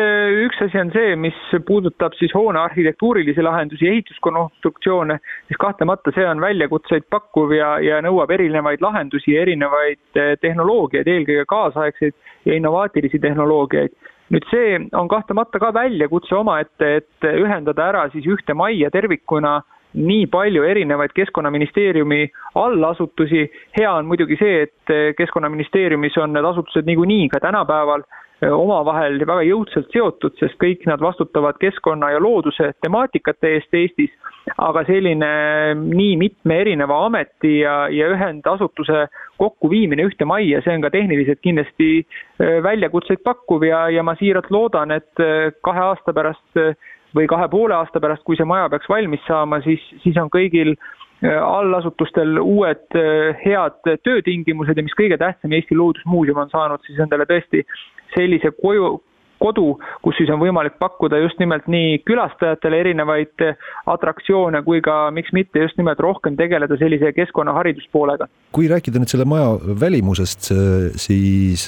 üks 0.44 0.60
asi 0.68 0.80
on 0.82 0.92
see, 0.92 1.16
mis 1.16 1.40
puudutab 1.66 2.12
siis 2.20 2.34
hoone 2.36 2.60
arhitektuurilisi 3.14 3.42
lahendusi, 3.42 3.88
ehituskonstruktsioone, 3.88 5.18
siis 5.46 5.58
kahtlemata 5.58 6.12
see 6.14 6.26
on 6.26 6.40
väljakutseid 6.40 7.06
pakkuv 7.10 7.52
ja, 7.54 7.78
ja 7.78 8.00
nõuab 8.02 8.30
erinevaid 8.34 8.82
lahendusi 8.82 9.34
ja 9.34 9.42
erinevaid 9.42 10.18
eh, 10.18 10.34
tehnoloogiaid, 10.40 11.06
eelkõige 11.06 11.44
kaasaegseid 11.46 12.14
ja 12.44 12.54
innovaatilisi 12.54 13.18
tehnoloogiaid. 13.18 13.94
nüüd 14.32 14.46
see 14.50 14.78
on 14.96 15.08
kahtlemata 15.08 15.60
ka 15.60 15.70
väljakutse 15.74 16.34
omaette, 16.34 16.96
et 16.96 17.26
ühendada 17.28 17.90
ära 17.92 18.08
siis 18.10 18.26
ühte 18.26 18.54
majja 18.54 18.90
tervikuna 18.90 19.60
nii 19.94 20.26
palju 20.26 20.64
erinevaid 20.66 21.14
Keskkonnaministeeriumi 21.14 22.26
allasutusi, 22.58 23.46
hea 23.78 23.92
on 23.92 24.06
muidugi 24.10 24.36
see, 24.40 24.66
et 24.66 25.16
Keskkonnaministeeriumis 25.18 26.18
on 26.18 26.34
need 26.34 26.44
asutused 26.50 26.86
niikuinii 26.86 27.28
ka 27.32 27.40
tänapäeval 27.44 28.02
omavahel 28.52 29.20
väga 29.26 29.44
jõudsalt 29.46 29.92
seotud, 29.94 30.34
sest 30.40 30.56
kõik 30.60 30.84
nad 30.90 31.00
vastutavad 31.00 31.56
keskkonna 31.62 32.10
ja 32.12 32.20
looduse 32.20 32.72
temaatikate 32.82 33.54
eest 33.56 33.76
Eestis, 33.78 34.12
aga 34.58 34.82
selline 34.88 35.30
nii 35.78 36.16
mitme 36.20 36.58
erineva 36.64 36.98
ameti 37.06 37.60
ja, 37.62 37.84
ja 37.88 38.10
ühendasutuse 38.12 39.06
kokkuviimine 39.40 40.04
ühte 40.10 40.26
majja, 40.28 40.60
see 40.64 40.74
on 40.76 40.84
ka 40.84 40.90
tehniliselt 40.94 41.40
kindlasti 41.44 42.04
väljakutseid 42.38 43.22
pakkuv 43.24 43.64
ja, 43.70 43.86
ja 43.94 44.04
ma 44.06 44.16
siiralt 44.18 44.50
loodan, 44.54 44.92
et 44.98 45.24
kahe 45.64 45.86
aasta 45.88 46.12
pärast 46.16 46.60
või 47.14 47.28
kahe 47.30 47.48
poole 47.48 47.76
aasta 47.76 48.00
pärast, 48.02 48.24
kui 48.26 48.36
see 48.36 48.48
maja 48.48 48.68
peaks 48.72 48.88
valmis 48.90 49.22
saama, 49.28 49.60
siis, 49.64 49.82
siis 50.02 50.18
on 50.20 50.30
kõigil 50.32 50.74
allasutustel 51.24 52.38
uued 52.42 52.96
head 53.40 53.90
töötingimused 54.04 54.76
ja 54.76 54.84
mis 54.84 54.96
kõige 54.98 55.18
tähtsam, 55.20 55.54
Eesti 55.56 55.76
Loodusmuuseum 55.78 56.42
on 56.42 56.50
saanud 56.52 56.82
siis 56.84 56.98
endale 57.00 57.26
tõesti 57.30 57.62
sellise 58.16 58.50
koju, 58.60 58.98
kodu, 59.42 59.78
kus 60.04 60.16
siis 60.18 60.30
on 60.32 60.40
võimalik 60.42 60.78
pakkuda 60.80 61.18
just 61.22 61.40
nimelt 61.42 61.66
nii 61.70 62.00
külastajatele 62.08 62.80
erinevaid 62.84 63.46
atraktsioone 63.90 64.62
kui 64.66 64.82
ka 64.84 65.10
miks 65.14 65.32
mitte 65.36 65.62
just 65.64 65.78
nimelt 65.80 66.00
rohkem 66.00 66.36
tegeleda 66.38 66.78
sellise 66.80 67.12
keskkonnahariduspoolega. 67.16 68.28
kui 68.54 68.68
rääkida 68.70 69.00
nüüd 69.02 69.10
selle 69.10 69.26
maja 69.28 69.54
välimusest, 69.80 70.50
siis 71.00 71.66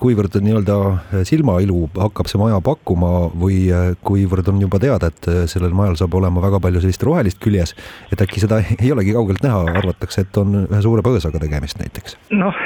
kuivõrd 0.00 0.38
nii-öelda 0.40 1.24
silmailu 1.28 1.88
hakkab 1.98 2.30
see 2.30 2.40
maja 2.40 2.60
pakkuma 2.64 3.28
või 3.40 3.68
kuivõrd 4.04 4.48
on 4.52 4.62
juba 4.64 4.80
teada, 4.82 5.12
et 5.12 5.30
sellel 5.50 5.76
majal 5.76 5.98
saab 6.00 6.16
olema 6.20 6.42
väga 6.44 6.60
palju 6.64 6.84
sellist 6.84 7.04
rohelist 7.06 7.42
küljes, 7.44 7.74
et 8.12 8.24
äkki 8.24 8.42
seda 8.42 8.62
ei 8.80 8.92
olegi 8.94 9.14
kaugelt 9.16 9.44
näha, 9.44 9.64
arvatakse, 9.82 10.24
et 10.24 10.40
on 10.40 10.64
ühe 10.64 10.82
suure 10.84 11.04
põõsaga 11.06 11.42
tegemist 11.42 11.80
näiteks? 11.82 12.18
noh, 12.34 12.64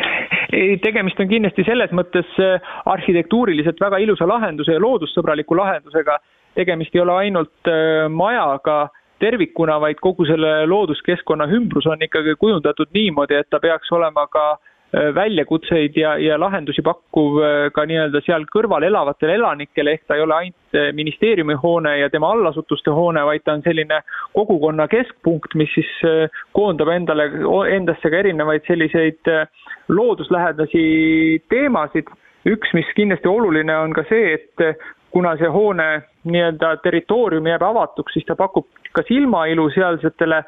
tegemist 0.83 1.21
on 1.21 1.29
kindlasti 1.29 1.65
selles 1.67 1.93
mõttes 1.93 2.29
äh, 2.41 2.71
arhitektuuriliselt 2.87 3.81
väga 3.81 3.99
ilusa 4.05 4.29
lahenduse 4.29 4.73
ja 4.73 4.81
loodussõbraliku 4.81 5.57
lahendusega. 5.57 6.19
tegemist 6.55 6.95
ei 6.95 7.01
ole 7.01 7.13
ainult 7.13 7.69
äh, 7.69 8.09
majaga 8.11 8.89
tervikuna, 9.19 9.81
vaid 9.81 9.99
kogu 10.01 10.25
selle 10.27 10.67
looduskeskkonna 10.67 11.47
ümbrus 11.55 11.87
on 11.87 12.03
ikkagi 12.03 12.35
kujundatud 12.39 12.89
niimoodi, 12.95 13.35
et 13.35 13.51
ta 13.51 13.61
peaks 13.61 13.93
olema 13.93 14.27
ka 14.27 14.51
äh, 14.53 14.59
väljakutseid 14.93 15.97
ja, 16.01 16.15
ja 16.17 16.39
lahendusi 16.41 16.83
pakkuv 16.83 17.37
ka 17.77 17.85
nii-öelda 17.89 18.23
seal 18.25 18.47
kõrval 18.49 18.87
elavatele 18.89 19.35
elanikele, 19.37 19.93
ehk 19.97 20.07
ta 20.09 20.17
ei 20.17 20.23
ole 20.25 20.37
ainult 20.37 20.79
ministeeriumi 20.97 21.59
hoone 21.61 21.93
ja 21.99 22.09
tema 22.13 22.31
allasutuste 22.33 22.95
hoone, 22.97 23.21
vaid 23.29 23.45
ta 23.45 23.59
on 23.59 23.65
selline 23.67 24.01
kogukonna 24.37 24.89
keskpunkt, 24.89 25.59
mis 25.61 25.75
siis 25.77 25.91
koondab 26.57 26.89
endale, 26.95 27.29
endasse 27.77 28.09
ka 28.09 28.23
erinevaid 28.23 28.65
selliseid 28.69 29.29
looduslähedasi 29.93 30.87
teemasid. 31.53 32.09
üks, 32.49 32.71
mis 32.73 32.87
kindlasti 32.97 33.29
oluline, 33.29 33.75
on 33.77 33.93
ka 33.93 34.07
see, 34.09 34.39
et 34.39 34.63
kuna 35.19 35.35
see 35.37 35.49
hoone 35.51 35.87
nii-öelda 36.31 36.77
territoorium 36.83 37.47
jääb 37.51 37.65
avatuks, 37.67 38.15
siis 38.15 38.27
ta 38.29 38.37
pakub 38.39 38.69
ka 38.95 39.03
silmailu 39.09 39.65
sealsetele 39.75 40.45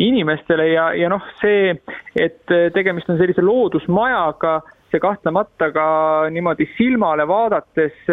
inimestele 0.00 0.70
ja, 0.70 0.86
ja 0.96 1.10
noh, 1.12 1.26
see, 1.42 1.74
et 2.16 2.54
tegemist 2.72 3.10
on 3.12 3.20
sellise 3.20 3.44
loodusmajaga, 3.44 4.54
see 4.88 5.02
kahtlemata 5.02 5.68
ka 5.76 5.86
niimoodi 6.32 6.70
silmale 6.78 7.26
vaadates 7.28 8.08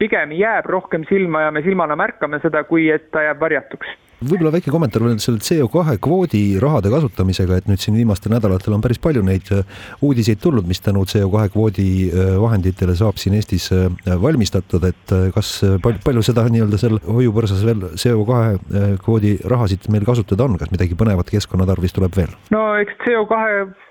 pigem 0.00 0.32
jääb 0.38 0.70
rohkem 0.70 1.04
silma 1.10 1.44
ja 1.44 1.52
me 1.52 1.62
silmana 1.66 1.96
märkame 1.98 2.40
seda, 2.40 2.64
kui 2.64 2.88
et 2.94 3.10
ta 3.12 3.26
jääb 3.28 3.44
varjatuks 3.44 3.92
võib-olla 4.28 4.52
väike 4.54 4.72
kommentaar 4.72 5.04
veel 5.04 5.18
selle 5.22 5.42
CO2 5.44 5.98
kvoodi 6.02 6.42
rahade 6.62 6.90
kasutamisega, 6.92 7.58
et 7.60 7.68
nüüd 7.70 7.82
siin 7.82 7.96
viimastel 7.98 8.32
nädalatel 8.34 8.76
on 8.76 8.82
päris 8.84 9.00
palju 9.02 9.22
neid 9.26 9.50
äh, 9.54 9.64
uudiseid 10.04 10.40
tulnud, 10.42 10.66
mis 10.68 10.82
tänu 10.84 11.04
CO2 11.08 11.50
kvoodi 11.54 11.88
äh, 12.08 12.34
vahenditele 12.40 12.96
saab 12.98 13.20
siin 13.20 13.36
Eestis 13.38 13.70
äh, 13.74 13.88
valmistatud, 14.22 14.84
et 14.88 15.14
kas 15.34 15.56
palju, 15.84 16.02
palju 16.04 16.24
seda 16.26 16.46
nii-öelda 16.50 16.80
seal 16.80 16.98
hoiupõrsas 17.04 17.64
veel 17.66 17.86
CO2 18.00 18.98
kvoodi 19.04 19.36
rahasid 19.50 19.88
meil 19.92 20.06
kasutada 20.06 20.46
on, 20.46 20.58
kas 20.60 20.72
midagi 20.72 20.96
põnevat 20.98 21.30
keskkonna 21.32 21.68
tarvis 21.68 21.96
tuleb 21.96 22.16
veel? 22.16 22.32
no 22.54 22.66
eks 22.80 22.96
CO2 23.04 23.40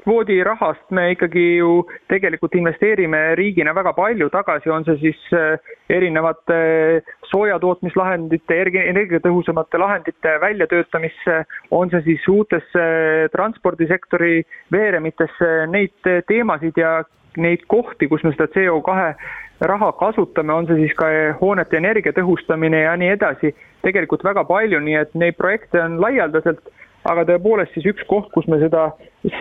kvoodi 0.03 0.41
rahast 0.43 0.83
me 0.91 1.11
ikkagi 1.13 1.45
ju 1.59 1.83
tegelikult 2.11 2.55
investeerime 2.59 3.33
riigina 3.39 3.75
väga 3.75 3.93
palju 3.95 4.29
tagasi, 4.33 4.71
on 4.73 4.83
see 4.87 4.99
siis 4.99 5.21
erinevate 5.93 6.57
soojatootmislahendite, 7.31 8.57
energiatõhusamate 8.91 9.79
lahendite 9.81 10.22
väljatöötamisse, 10.41 11.43
on 11.71 11.91
see 11.91 12.01
siis 12.07 12.27
uutesse 12.31 12.83
transpordisektori 13.31 14.43
veeremitesse, 14.71 15.51
neid 15.71 16.11
teemasid 16.27 16.77
ja 16.77 17.01
neid 17.37 17.65
kohti, 17.67 18.07
kus 18.07 18.23
me 18.23 18.33
seda 18.35 18.47
CO2 18.53 19.13
raha 19.63 19.91
kasutame, 19.99 20.53
on 20.53 20.67
see 20.67 20.83
siis 20.83 20.95
ka 20.97 21.09
hoonete 21.41 21.77
energia 21.79 22.13
tõhustamine 22.15 22.83
ja 22.83 22.95
nii 22.99 23.13
edasi, 23.15 23.53
tegelikult 23.85 24.23
väga 24.25 24.45
palju, 24.49 24.79
nii 24.83 24.97
et 24.99 25.13
neid 25.19 25.37
projekte 25.39 25.81
on 25.81 25.99
laialdaselt, 26.03 26.61
aga 27.09 27.25
tõepoolest 27.27 27.75
siis 27.75 27.87
üks 27.91 28.05
koht, 28.07 28.29
kus 28.35 28.47
me 28.51 28.59
seda 28.61 28.89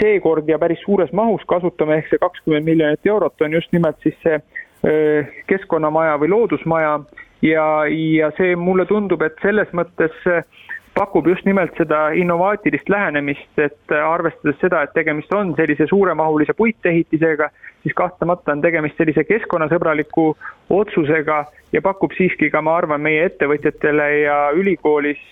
seekord 0.01 0.49
ja 0.51 0.59
päris 0.63 0.83
suures 0.87 1.13
mahus 1.15 1.45
kasutame, 1.51 2.01
ehk 2.01 2.11
see 2.11 2.23
kakskümmend 2.23 2.67
miljonit 2.67 3.07
eurot 3.07 3.43
on 3.43 3.59
just 3.59 3.73
nimelt 3.75 3.99
siis 4.03 4.19
see 4.25 4.41
keskkonnamaja 5.47 6.17
või 6.19 6.33
loodusmaja 6.33 6.97
ja, 7.43 7.85
ja 7.89 8.31
see 8.37 8.57
mulle 8.57 8.87
tundub, 8.87 9.23
et 9.23 9.39
selles 9.43 9.71
mõttes 9.77 10.15
pakub 10.95 11.27
just 11.27 11.45
nimelt 11.49 11.77
seda 11.81 12.11
innovaatilist 12.17 12.89
lähenemist, 12.93 13.51
et 13.59 13.95
arvestades 13.97 14.59
seda, 14.61 14.83
et 14.85 14.93
tegemist 14.95 15.33
on 15.35 15.55
sellise 15.57 15.87
suuremahulise 15.89 16.55
puitehitisega, 16.59 17.49
siis 17.83 17.97
kahtlemata 17.97 18.53
on 18.53 18.63
tegemist 18.65 19.01
sellise 19.01 19.25
keskkonnasõbraliku 19.25 20.27
otsusega 20.71 21.45
ja 21.73 21.83
pakub 21.83 22.13
siiski 22.17 22.51
ka, 22.53 22.63
ma 22.63 22.77
arvan, 22.83 23.01
meie 23.01 23.25
ettevõtjatele 23.31 24.09
ja 24.23 24.39
ülikoolis 24.57 25.23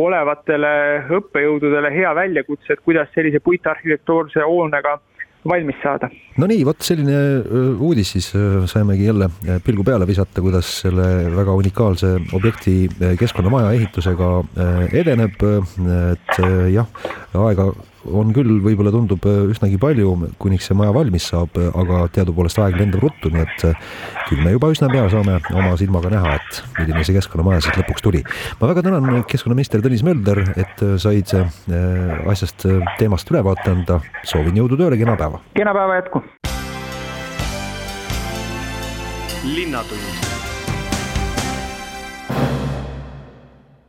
olevatele 0.00 0.72
õppejõududele 1.16 1.90
hea 1.92 2.12
väljakutse, 2.16 2.72
et 2.72 2.84
kuidas 2.84 3.08
sellise 3.14 3.40
puitarhitektuurse 3.44 4.44
hoonega 4.44 4.98
valmis 5.48 5.78
saada. 5.82 6.10
no 6.38 6.48
nii, 6.50 6.64
vot 6.68 6.82
selline 6.84 7.18
uudis 7.80 8.14
siis 8.16 8.30
saimegi 8.70 9.06
jälle 9.08 9.30
pilgu 9.64 9.84
peale 9.86 10.08
visata, 10.08 10.42
kuidas 10.44 10.72
selle 10.84 11.06
väga 11.36 11.54
unikaalse 11.56 12.14
objekti 12.36 12.74
keskkonnamaja 13.20 13.72
ehitusega 13.78 14.32
edeneb, 15.02 15.40
et 16.12 16.42
jah, 16.74 16.90
aega 17.46 17.70
on 18.08 18.32
küll, 18.36 18.58
võib-olla 18.64 18.92
tundub 18.94 19.24
äh, 19.28 19.42
üsnagi 19.52 19.78
palju, 19.80 20.14
kuniks 20.40 20.70
see 20.70 20.76
maja 20.78 20.94
valmis 20.96 21.28
saab, 21.30 21.56
aga 21.56 22.02
teadupoolest 22.14 22.60
aeg 22.62 22.78
lendab 22.80 23.04
ruttu, 23.04 23.32
nii 23.32 23.44
et 23.44 23.66
äh, 23.68 23.84
küll 24.28 24.42
me 24.44 24.54
juba 24.54 24.70
üsna 24.72 24.90
pea 24.92 25.06
saame 25.12 25.38
oma 25.52 25.74
silmaga 25.80 26.12
näha, 26.14 26.36
et 26.38 26.62
milline 26.78 27.04
see 27.06 27.16
keskkonnamaja 27.18 27.64
siis 27.66 27.80
lõpuks 27.80 28.06
tuli. 28.06 28.24
ma 28.60 28.70
väga 28.72 28.86
tänan 28.86 29.24
keskkonnaminister 29.28 29.84
Tõnis 29.84 30.04
Mölder, 30.06 30.44
et 30.56 30.84
äh, 30.86 30.96
said 31.00 31.34
asjast, 32.30 32.64
teemast 32.98 33.30
ülevaate 33.30 33.70
anda. 33.72 34.00
soovin 34.24 34.56
jõudu 34.62 34.80
tööle, 34.80 34.98
kena 35.00 35.18
päeva! 35.20 35.42
kena 35.54 35.76
päeva 35.76 36.00
jätku! 36.00 36.24
linnatund 39.40 40.30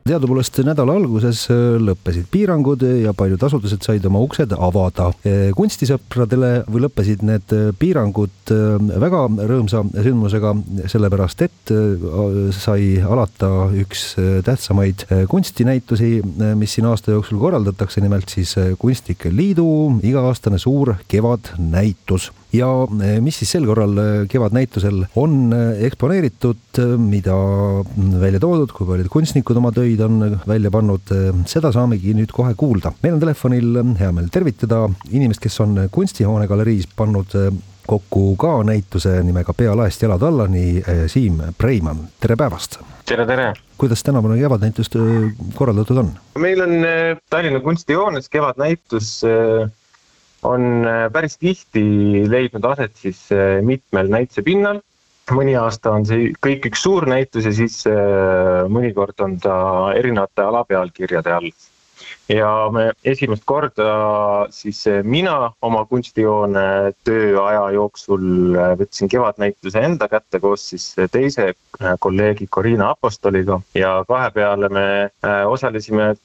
teadupoolest 0.07 0.61
nädala 0.65 0.95
alguses 0.97 1.43
äh, 1.51 1.77
lõppesid 1.81 2.27
piirangud 2.33 2.83
ja 3.03 3.13
paljud 3.17 3.41
asutused 3.45 3.85
said 3.85 4.05
oma 4.07 4.21
uksed 4.25 4.53
avada. 4.57 5.11
Äh, 5.27 5.51
kunstisõpradele 5.57 6.51
või 6.67 6.85
lõppesid 6.85 7.25
need 7.27 7.55
äh, 7.55 7.69
piirangud 7.77 8.53
väga 9.01 9.21
rõõmsa 9.47 9.83
sündmusega, 9.93 10.51
sellepärast 10.91 11.43
et 11.45 11.71
sai 12.57 12.97
alata 12.99 13.69
üks 13.79 14.03
tähtsamaid 14.45 15.05
kunstinäitusi, 15.31 16.09
mis 16.59 16.75
siin 16.75 16.89
aasta 16.89 17.15
jooksul 17.15 17.39
korraldatakse, 17.39 18.03
nimelt 18.03 18.33
siis 18.33 18.57
Kunstnike 18.81 19.31
Liidu 19.31 19.67
iga-aastane 20.03 20.59
suur 20.59 20.97
kevadnäitus 21.11 22.31
ja 22.53 22.67
mis 23.23 23.39
siis 23.41 23.53
sel 23.55 23.65
korral 23.67 23.95
kevadnäitusel 24.31 25.05
on 25.19 25.53
eksponeeritud, 25.87 26.81
mida 26.99 27.35
välja 28.21 28.41
toodud, 28.43 28.73
kui 28.75 28.87
paljud 28.89 29.09
kunstnikud 29.11 29.59
oma 29.61 29.71
töid 29.75 30.03
on 30.05 30.21
välja 30.47 30.71
pannud, 30.73 31.13
seda 31.49 31.71
saamegi 31.73 32.15
nüüd 32.17 32.33
kohe 32.35 32.53
kuulda. 32.59 32.93
meil 33.03 33.15
on 33.17 33.23
telefonil 33.23 33.81
hea 33.99 34.11
meel 34.15 34.31
tervitada 34.33 34.85
inimest, 35.11 35.41
kes 35.43 35.59
on 35.63 35.85
kunstihoone 35.91 36.47
galeriis 36.51 36.89
pannud 36.95 37.35
kokku 37.87 38.35
ka 38.39 38.61
näituse 38.63 39.17
nimega 39.25 39.53
Pealaest 39.57 40.03
jalad 40.03 40.21
alla, 40.23 40.47
nii 40.47 41.07
Siim 41.11 41.41
Preimann, 41.57 42.07
tere 42.21 42.37
päevast! 42.39 42.79
tere, 43.05 43.25
tere! 43.27 43.51
kuidas 43.81 44.03
tänavune 44.05 44.37
kevadnäitust 44.39 44.95
korraldatud 45.55 46.03
on? 46.03 46.11
meil 46.39 46.61
on 46.61 46.75
Tallinna 47.29 47.59
kunstihoones 47.59 48.29
kevadnäitus 48.29 49.21
on 50.47 50.88
päris 51.13 51.38
tihti 51.38 51.84
leidnud 52.30 52.65
aset 52.65 52.95
siis 52.97 53.27
mitmel 53.65 54.10
näitusepinnal 54.10 54.82
mõni 55.36 55.56
aasta 55.60 55.91
on 55.95 56.06
see 56.08 56.32
kõik 56.43 56.69
üks 56.71 56.86
suur 56.86 57.08
näitus 57.10 57.45
ja 57.47 57.54
siis 57.56 57.82
äh, 57.89 58.63
mõnikord 58.71 59.19
on 59.23 59.38
ta 59.41 59.56
erinevate 59.97 60.45
alapealkirjade 60.45 61.36
all. 61.36 61.51
ja 62.32 62.49
me 62.73 62.91
esimest 63.06 63.43
korda 63.45 64.47
siis 64.56 64.82
äh, 64.89 65.04
mina 65.04 65.51
oma 65.62 65.84
kunstijoone 65.86 66.93
tööaja 67.08 67.69
jooksul 67.77 68.58
äh, 68.58 68.73
võtsin 68.80 69.12
kevadnäituse 69.12 69.86
enda 69.86 70.10
kätte 70.12 70.39
koos 70.39 70.67
siis 70.73 70.89
teise 71.12 71.54
kolleegi 71.99 72.47
Corina 72.47 72.91
Apostoliga 72.95 73.62
ja 73.75 74.01
kahe 74.08 74.32
peale 74.36 74.69
me 74.69 74.86
osalesime 75.47 76.15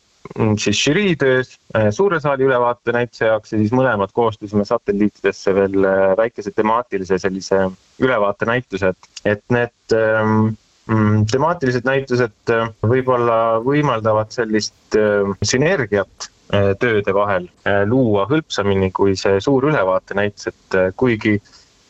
siis 0.58 0.84
žüriitöös 0.84 1.58
äh, 1.76 1.90
suure 1.90 2.20
saali 2.20 2.44
ülevaate 2.44 2.92
näituse 2.92 3.26
jaoks 3.30 3.52
ja 3.52 3.58
siis 3.58 3.72
mõlemad 3.74 4.12
koostasime 4.14 4.64
satelliitidesse 4.64 5.54
veel 5.54 5.84
äh, 5.84 6.12
väikese 6.18 6.52
temaatilise 6.56 7.18
sellise 7.18 7.66
ülevaatenäitused, 8.02 9.10
et 9.24 9.42
need 9.54 9.96
ähm, 9.96 10.54
mm, 10.90 11.26
temaatilised 11.32 11.88
näitused 11.88 12.54
äh, 12.54 12.70
võib-olla 12.86 13.58
võimaldavad 13.64 14.32
sellist 14.34 14.98
sünergiat 15.44 16.32
tööde 16.78 17.10
vahel 17.10 17.48
luua 17.90 18.22
hõlpsamini 18.30 18.92
kui 18.94 19.16
see 19.18 19.40
suur 19.42 19.64
ülevaatenäitus, 19.66 20.46
et 20.52 20.76
kuigi 20.94 21.32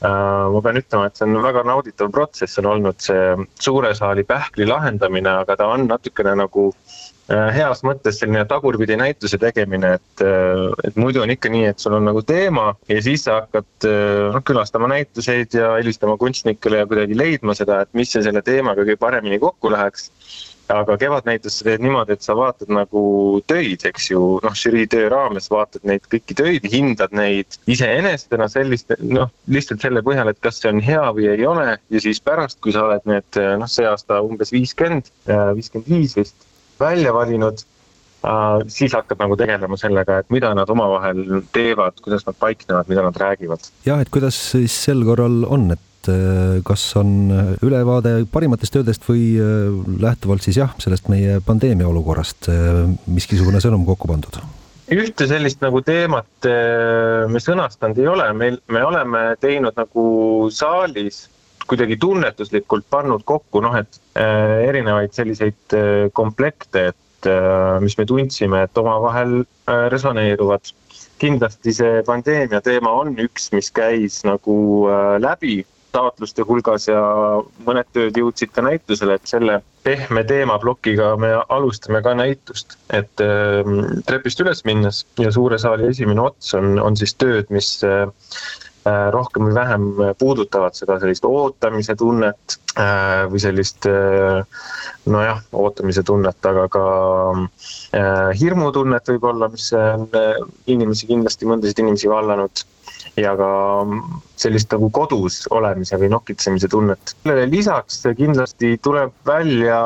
ma 0.00 0.62
pean 0.64 0.80
ütlema, 0.80 1.10
et 1.10 1.20
see 1.20 1.26
on 1.28 1.36
väga 1.44 1.60
nauditav 1.68 2.08
protsess 2.14 2.56
on 2.62 2.70
olnud 2.70 3.04
see 3.04 3.34
suure 3.60 3.90
saali 3.98 4.24
pähkli 4.24 4.64
lahendamine, 4.64 5.28
aga 5.42 5.58
ta 5.60 5.68
on 5.74 5.84
natukene 5.90 6.32
nagu 6.40 6.70
Äh, 6.70 7.05
heas 7.28 7.82
mõttes 7.86 8.20
selline 8.20 8.44
tagurpidi 8.46 8.96
näituse 8.98 9.38
tegemine, 9.42 9.96
et, 9.98 10.22
äh, 10.22 10.66
et 10.86 10.98
muidu 11.00 11.24
on 11.24 11.32
ikka 11.34 11.50
nii, 11.50 11.66
et 11.72 11.82
sul 11.82 11.96
on 11.98 12.06
nagu 12.06 12.22
teema 12.26 12.72
ja 12.88 13.00
siis 13.02 13.26
sa 13.26 13.40
hakkad 13.40 13.88
äh, 13.88 14.34
noh 14.34 14.44
külastama 14.46 14.90
näituseid 14.94 15.56
ja 15.58 15.74
helistama 15.76 16.16
kunstnikele 16.20 16.84
ja 16.84 16.90
kuidagi 16.90 17.18
leidma 17.18 17.56
seda, 17.58 17.82
et 17.82 17.94
mis 17.98 18.14
selle 18.14 18.42
teemaga 18.46 18.84
kõige 18.84 19.00
paremini 19.00 19.40
kokku 19.42 19.74
läheks. 19.74 20.12
Aga 20.66 20.96
kevadnäitust 20.98 21.60
sa 21.60 21.66
teed 21.68 21.82
niimoodi, 21.84 22.16
et 22.16 22.24
sa 22.26 22.34
vaatad 22.34 22.72
nagu 22.74 23.02
töid, 23.46 23.84
eks 23.86 24.08
ju, 24.10 24.22
noh, 24.42 24.54
žürii 24.58 24.88
töö 24.90 25.06
raames 25.12 25.46
vaatad 25.46 25.84
neid 25.86 26.08
kõiki 26.10 26.34
töid, 26.34 26.66
hindad 26.72 27.14
neid 27.14 27.54
iseenesestena 27.70 28.48
sellist, 28.50 28.90
noh, 28.98 29.30
lihtsalt 29.46 29.86
selle 29.86 30.02
põhjal, 30.02 30.32
et 30.32 30.40
kas 30.42 30.58
see 30.58 30.72
on 30.72 30.82
hea 30.82 31.04
või 31.14 31.28
ei 31.36 31.46
ole. 31.46 31.76
Ja 31.94 32.02
siis 32.02 32.18
pärast, 32.18 32.58
kui 32.66 32.74
sa 32.74 32.82
oled 32.88 33.06
need, 33.06 33.38
noh, 33.62 33.70
see 33.70 33.86
aasta 33.86 34.18
umbes 34.26 34.50
viiskümmend, 34.50 35.12
viiskümmend 35.30 35.94
viis 35.94 36.18
vist 36.18 36.34
välja 36.80 37.14
valinud 37.14 37.64
Uh, 38.26 38.62
siis 38.72 38.94
hakkad 38.96 39.20
nagu 39.22 39.36
tegelema 39.38 39.76
sellega, 39.78 40.16
et 40.18 40.32
mida 40.34 40.48
nad 40.56 40.70
omavahel 40.72 41.44
teevad, 41.54 42.00
kuidas 42.02 42.24
nad 42.26 42.34
paiknevad, 42.40 42.88
mida 42.90 43.04
nad 43.04 43.18
räägivad. 43.20 43.68
jah, 43.86 44.00
et 44.02 44.10
kuidas 44.10 44.38
siis 44.50 44.74
sel 44.86 45.04
korral 45.06 45.44
on, 45.44 45.68
et 45.76 46.10
äh, 46.10 46.56
kas 46.66 46.88
on 46.98 47.28
ülevaade 47.62 48.16
parimatest 48.32 48.74
töödest 48.74 49.06
või 49.06 49.36
äh, 49.38 49.68
lähtuvalt 50.02 50.42
siis 50.42 50.58
jah, 50.58 50.74
sellest 50.82 51.06
meie 51.12 51.38
pandeemia 51.44 51.86
olukorrast 51.86 52.50
miskisugune 53.06 53.62
sõnum 53.62 53.86
kokku 53.86 54.10
pandud? 54.10 54.40
ühte 54.90 55.28
sellist 55.30 55.62
nagu 55.62 55.84
teemat 55.86 56.50
me 57.30 57.42
sõnastanud 57.42 58.00
ei 58.00 58.10
ole, 58.10 58.26
meil, 58.38 58.58
me 58.72 58.82
oleme 58.86 59.22
teinud 59.42 59.76
nagu 59.76 60.04
saalis 60.54 61.26
kuidagi 61.66 61.98
tunnetuslikult 62.00 62.86
pannud 62.90 63.24
kokku 63.26 63.62
noh, 63.64 63.76
et 63.78 64.00
äh, 64.18 64.66
erinevaid 64.68 65.14
selliseid 65.16 65.76
äh, 65.76 66.06
komplekte, 66.16 66.90
et 66.92 67.30
äh, 67.30 67.76
mis 67.82 67.98
me 67.98 68.06
tundsime, 68.08 68.64
et 68.66 68.82
omavahel 68.82 69.40
äh, 69.42 69.86
resoneeruvad. 69.92 70.74
kindlasti 71.16 71.72
see 71.72 72.02
pandeemia 72.04 72.60
teema 72.60 72.90
on 72.92 73.14
üks, 73.24 73.48
mis 73.56 73.70
käis 73.72 74.20
nagu 74.28 74.56
äh, 74.92 75.16
läbi 75.22 75.62
taotluste 75.96 76.44
hulgas 76.44 76.88
ja 76.90 77.00
mõned 77.64 77.88
tööd 77.96 78.18
jõudsid 78.20 78.52
ka 78.52 78.64
näitusele, 78.66 79.16
et 79.16 79.30
selle 79.30 79.60
pehme 79.86 80.24
teemaplokiga 80.28 81.14
me 81.20 81.32
alustame 81.56 82.02
ka 82.04 82.14
näitust. 82.18 82.76
et 82.90 83.24
äh, 83.24 83.72
trepist 84.08 84.40
üles 84.44 84.64
minnes 84.68 85.04
ja 85.22 85.32
suure 85.32 85.58
saali 85.58 85.88
esimene 85.92 86.20
ots 86.28 86.54
on, 86.58 86.78
on 86.82 86.96
siis 86.96 87.14
tööd, 87.14 87.50
mis 87.54 87.72
äh, 87.84 88.06
rohkem 89.14 89.48
või 89.48 89.54
vähem 89.56 89.86
puudutavad 90.18 90.76
seda 90.78 90.98
sellist 91.02 91.24
ootamise 91.26 91.96
tunnet 91.98 92.58
äh, 92.78 93.24
või 93.30 93.40
sellist 93.42 93.88
äh, 93.90 94.44
nojah, 95.10 95.42
ootamise 95.54 96.04
tunnet, 96.06 96.38
aga 96.46 96.66
ka 96.70 96.84
hirmutunnet 98.36 99.12
võib-olla, 99.12 99.48
mis 99.52 99.68
on 99.78 100.08
inimesi 100.66 101.06
kindlasti, 101.06 101.46
mõndasid 101.46 101.82
inimesi 101.84 102.10
vallanud 102.10 102.64
ja 103.20 103.32
ka 103.38 103.50
sellist 104.40 104.72
nagu 104.74 104.90
kodus 104.94 105.44
olemise 105.54 105.98
või 106.00 106.10
nokitsemise 106.12 106.68
tunnet. 106.68 107.14
sellele 107.22 107.46
lisaks 107.50 108.02
kindlasti 108.18 108.76
tuleb 108.82 109.14
välja 109.26 109.78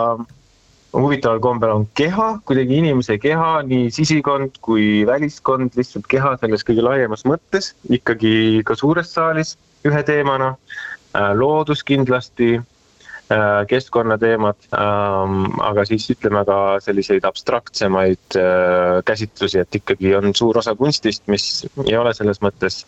huvitaval 0.93 1.41
kombel 1.41 1.71
on 1.71 1.87
keha, 1.95 2.41
kuidagi 2.47 2.81
inimese 2.81 3.19
keha, 3.23 3.61
nii 3.67 3.91
sisikond 3.95 4.59
kui 4.65 5.05
väliskond, 5.07 5.77
lihtsalt 5.79 6.09
keha 6.11 6.35
selles 6.41 6.67
kõige 6.67 6.85
laiemas 6.85 7.25
mõttes, 7.29 7.73
ikkagi 7.91 8.63
ka 8.67 8.77
suures 8.79 9.13
saalis 9.15 9.57
ühe 9.87 10.03
teemana. 10.07 10.55
Äh, 11.11 11.33
loodus 11.35 11.83
kindlasti, 11.87 12.61
äh, 13.31 13.47
keskkonnateemad, 13.71 14.69
ähm, 14.79 15.49
aga 15.63 15.85
siis 15.89 16.07
ütleme 16.15 16.45
ka 16.47 16.79
selliseid 16.85 17.27
abstraktsemaid 17.27 18.39
äh, 18.39 19.01
käsitlusi, 19.07 19.63
et 19.63 19.81
ikkagi 19.81 20.15
on 20.19 20.35
suur 20.35 20.59
osa 20.63 20.75
kunstist, 20.79 21.27
mis 21.27 21.67
ei 21.87 21.99
ole 21.99 22.15
selles 22.15 22.43
mõttes 22.43 22.85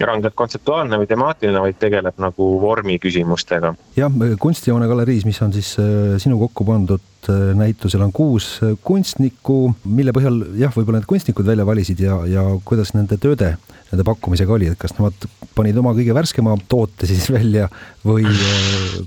rangelt 0.00 0.34
kontseptuaalne 0.34 0.98
või 1.00 1.08
temaatiline, 1.10 1.60
vaid 1.60 1.78
tegeleb 1.80 2.18
nagu 2.22 2.48
vormi 2.62 2.98
küsimustega. 3.02 3.74
jah, 3.96 4.20
kunstijoone 4.40 4.88
galeriis, 4.88 5.26
mis 5.28 5.40
on 5.44 5.52
siis 5.52 5.74
äh, 5.80 6.16
sinu 6.22 6.38
kokku 6.40 6.64
pandud 6.68 7.28
äh, 7.28 7.52
näitusel 7.58 8.04
on 8.06 8.12
kuus 8.12 8.54
äh, 8.62 8.74
kunstnikku, 8.82 9.74
mille 9.84 10.14
põhjal 10.16 10.40
jah, 10.60 10.72
võib-olla 10.74 11.02
need 11.02 11.10
kunstnikud 11.10 11.46
välja 11.46 11.68
valisid 11.68 12.00
ja, 12.00 12.22
ja 12.28 12.46
kuidas 12.64 12.94
nende 12.96 13.20
tööde, 13.20 13.54
nende 13.92 14.08
pakkumisega 14.08 14.56
oli, 14.56 14.72
et 14.72 14.80
kas 14.80 14.96
nemad 14.96 15.28
panid 15.56 15.76
oma 15.76 15.92
kõige 15.96 16.16
värskema 16.16 16.56
toote 16.68 17.08
siis 17.10 17.28
välja 17.32 17.68
või 18.06 18.24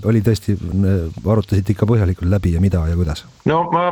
oli 0.06 0.22
tõesti, 0.22 0.54
arutasite 1.26 1.74
ikka 1.74 1.88
põhjalikult 1.90 2.30
läbi 2.30 2.54
ja 2.54 2.62
mida 2.62 2.86
ja 2.86 2.98
kuidas? 2.98 3.26
no 3.44 3.64
ma 3.74 3.90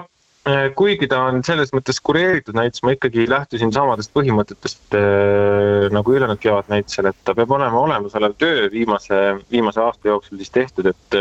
kuigi 0.77 1.09
ta 1.09 1.23
on 1.31 1.41
selles 1.47 1.71
mõttes 1.73 2.01
kureeritud 2.05 2.57
näitus, 2.57 2.83
ma 2.85 2.93
ikkagi 2.93 3.25
lähtusin 3.31 3.71
samadest 3.73 4.13
põhimõtetest 4.13 4.97
äh, 4.99 5.87
nagu 5.95 6.13
ülejäänud 6.13 6.41
kevadnäitusel, 6.43 7.09
et 7.09 7.21
ta 7.25 7.33
peab 7.37 7.55
olema 7.57 7.81
olemasolev 7.81 8.35
töö 8.37 8.67
viimase, 8.73 9.21
viimase 9.51 9.81
aasta 9.81 10.13
jooksul 10.13 10.43
siis 10.43 10.53
tehtud, 10.53 10.91
et, 10.93 11.17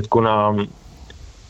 et 0.00 0.08
kuna 0.08 0.54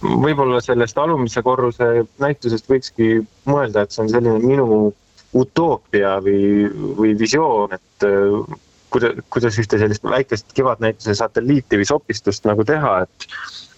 võib-olla 0.01 0.59
sellest 0.65 0.99
alumise 0.99 1.45
korruse 1.47 2.09
näitusest 2.19 2.67
võikski 2.71 3.21
mõelda, 3.47 3.85
et 3.85 3.95
see 3.95 4.05
on 4.07 4.11
selline 4.11 4.43
minu 4.43 4.91
utoopia 5.37 6.17
või, 6.25 6.67
või 6.99 7.15
visioon, 7.19 7.79
et 7.79 8.11
äh, 8.11 8.59
kuidas, 8.91 9.25
kuidas 9.31 9.63
ühte 9.63 9.79
sellist 9.79 10.03
väikest 10.11 10.55
kevadnäituse 10.59 11.15
satelliiti 11.15 11.79
või 11.79 11.87
sopistust 11.87 12.51
nagu 12.51 12.67
teha, 12.67 13.03
et, 13.07 13.33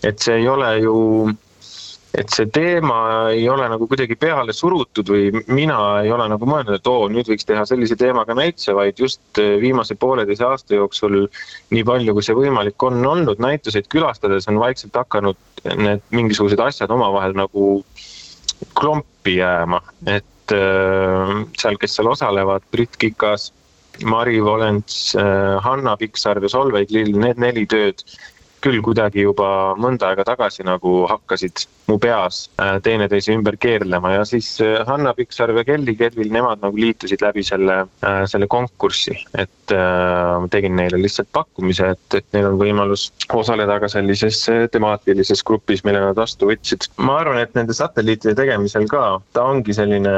et 0.08 0.22
see 0.24 0.40
ei 0.40 0.48
ole 0.48 0.78
ju 0.80 0.96
et 2.18 2.32
see 2.34 2.48
teema 2.52 2.96
ei 3.32 3.46
ole 3.48 3.64
nagu 3.72 3.86
kuidagi 3.88 4.16
peale 4.20 4.52
surutud 4.52 5.08
või 5.08 5.30
mina 5.48 5.78
ei 6.04 6.12
ole 6.12 6.26
nagu 6.28 6.48
mõelnud, 6.48 6.76
et 6.76 6.90
oo, 6.90 7.06
nüüd 7.12 7.28
võiks 7.32 7.46
teha 7.48 7.64
sellise 7.68 7.96
teemaga 8.00 8.36
näituse, 8.36 8.74
vaid 8.76 9.00
just 9.00 9.40
eh, 9.40 9.54
viimase 9.62 9.96
pooleteise 10.00 10.44
aasta 10.44 10.76
jooksul 10.76 11.22
nii 11.72 11.84
palju, 11.88 12.16
kui 12.16 12.26
see 12.26 12.36
võimalik 12.36 12.84
on 12.84 13.00
olnud, 13.08 13.40
näituseid 13.40 13.88
külastades 13.92 14.48
on 14.52 14.60
vaikselt 14.60 14.96
hakanud 15.00 15.40
need 15.78 16.04
mingisugused 16.12 16.60
asjad 16.60 16.92
omavahel 16.92 17.36
nagu 17.38 17.66
klompi 18.76 19.38
jääma, 19.38 19.80
et 20.06 20.54
äh, 20.54 21.34
seal, 21.58 21.80
kes 21.80 21.96
seal 21.96 22.12
osalevad, 22.12 22.66
Brit 22.74 23.00
Kikas, 23.00 23.50
Mari 24.04 24.40
Volens 24.44 25.14
äh,, 25.16 25.56
Hanna 25.64 25.96
Piksaar 26.00 26.40
ja 26.42 26.48
Solveig 26.52 26.92
Lill, 26.92 27.16
need 27.20 27.40
neli 27.40 27.64
tööd 27.68 28.04
küll 28.62 28.82
kuidagi 28.84 29.26
juba 29.26 29.48
mõnda 29.80 30.10
aega 30.10 30.24
tagasi 30.26 30.64
nagu 30.66 31.02
hakkasid 31.10 31.64
mu 31.90 31.98
peas 32.02 32.46
äh, 32.62 32.76
teineteise 32.84 33.34
ümber 33.34 33.56
keerlema 33.60 34.14
ja 34.14 34.24
siis 34.28 34.48
äh, 34.62 34.80
Hanna 34.86 35.12
Piksaar 35.16 35.52
ja 35.56 35.64
Kelly 35.66 35.94
Kedvil, 35.98 36.30
nemad 36.32 36.62
nagu 36.62 36.78
liitusid 36.78 37.24
läbi 37.24 37.44
selle, 37.46 37.82
äh, 38.06 38.22
selle 38.30 38.48
konkursi. 38.50 39.16
et 39.38 39.72
ma 39.72 40.48
tegin 40.52 40.74
neile 40.76 40.98
lihtsalt 41.00 41.30
pakkumise, 41.32 41.92
et, 41.94 42.16
et 42.18 42.26
neil 42.36 42.50
on 42.50 42.58
võimalus 42.60 43.06
osaleda 43.32 43.78
ka 43.80 43.88
sellises 43.88 44.42
temaatilises 44.74 45.40
grupis, 45.48 45.80
mille 45.86 46.02
nad 46.02 46.18
vastu 46.18 46.50
võtsid. 46.50 46.90
ma 47.00 47.20
arvan, 47.22 47.40
et 47.40 47.54
nende 47.56 47.76
satelliitide 47.76 48.34
tegemisel 48.36 48.88
ka, 48.90 49.06
ta 49.32 49.46
ongi 49.48 49.72
selline 49.76 50.12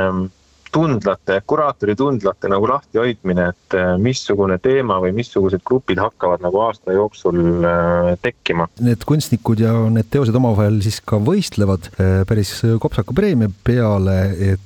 tundlate, 0.75 1.39
kuraatori 1.47 1.95
tundlate 1.99 2.51
nagu 2.51 2.69
lahtihoidmine, 2.69 3.47
et 3.53 3.77
äh, 3.79 3.95
missugune 4.03 4.59
teema 4.63 4.99
või 5.03 5.15
missugused 5.17 5.63
grupid 5.67 6.01
hakkavad 6.03 6.43
nagu 6.45 6.63
aasta 6.67 6.95
jooksul 6.97 7.41
äh, 7.69 8.11
tekkima. 8.23 8.67
Need 8.85 9.07
kunstnikud 9.09 9.63
ja 9.63 9.75
need 9.95 10.11
teosed 10.13 10.35
omavahel 10.35 10.81
siis 10.85 11.01
ka 11.07 11.21
võistlevad 11.23 11.91
äh, 11.95 12.23
päris 12.29 12.57
kopsaka 12.83 13.15
preemia 13.17 13.53
peale, 13.65 14.19
et 14.55 14.63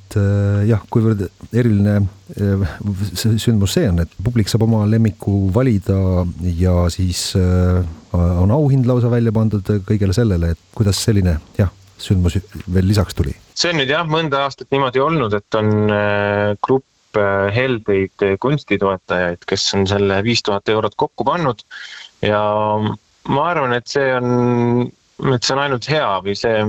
jah, 0.64 0.81
kuivõrd 0.88 1.27
eriline 1.53 1.99
sündmus 3.12 3.75
see 3.77 3.88
on, 3.90 4.01
et 4.01 4.14
publik 4.25 4.49
saab 4.49 4.64
oma 4.64 4.87
lemmiku 4.88 5.51
valida 5.53 6.25
ja 6.57 6.75
siis 6.92 7.35
on 8.16 8.55
auhind 8.55 8.88
lausa 8.88 9.11
välja 9.12 9.35
pandud 9.37 9.68
kõigele 9.88 10.16
sellele, 10.16 10.55
et 10.55 10.62
kuidas 10.77 11.01
selline 11.05 11.37
jah, 11.61 11.73
sündmus 12.03 12.39
veel 12.73 12.89
lisaks 12.89 13.17
tuli? 13.19 13.35
See 13.59 13.73
on 13.73 13.81
nüüd 13.81 13.91
jah, 13.91 14.07
mõnda 14.07 14.45
aastat 14.47 14.71
niimoodi 14.75 15.03
olnud, 15.03 15.35
et 15.35 15.59
on 15.59 15.71
äh, 15.91 16.55
grupp 16.65 17.19
äh, 17.19 17.49
heldeid 17.55 18.27
kunstitoetajaid, 18.43 19.43
kes 19.49 19.65
on 19.75 19.87
selle 19.91 20.21
viis 20.27 20.45
tuhat 20.47 20.71
eurot 20.71 20.95
kokku 20.99 21.27
pannud. 21.27 21.65
Ja 22.23 22.43
ma 22.79 23.49
arvan, 23.51 23.75
et 23.75 23.91
see 23.91 24.13
on, 24.15 24.87
et 25.35 25.43
see 25.43 25.57
on 25.57 25.63
ainult 25.65 25.89
hea 25.91 26.11
või 26.23 26.37
see 26.39 26.63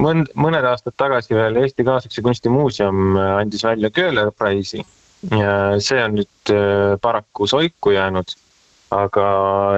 mõnd-, 0.00 0.32
mõned 0.36 0.68
aastad 0.68 0.96
tagasi 1.00 1.36
veel 1.36 1.56
Eesti 1.62 1.86
Kaasaegse 1.88 2.24
Kunstimuuseum 2.24 3.16
äh, 3.16 3.34
andis 3.40 3.64
välja 3.64 3.92
Köhler 3.94 4.32
Prize'i. 4.36 4.84
Ja 5.30 5.78
see 5.78 6.00
on 6.02 6.16
nüüd 6.18 6.50
paraku 7.00 7.46
soiku 7.46 7.92
jäänud. 7.94 8.32
aga 8.92 9.26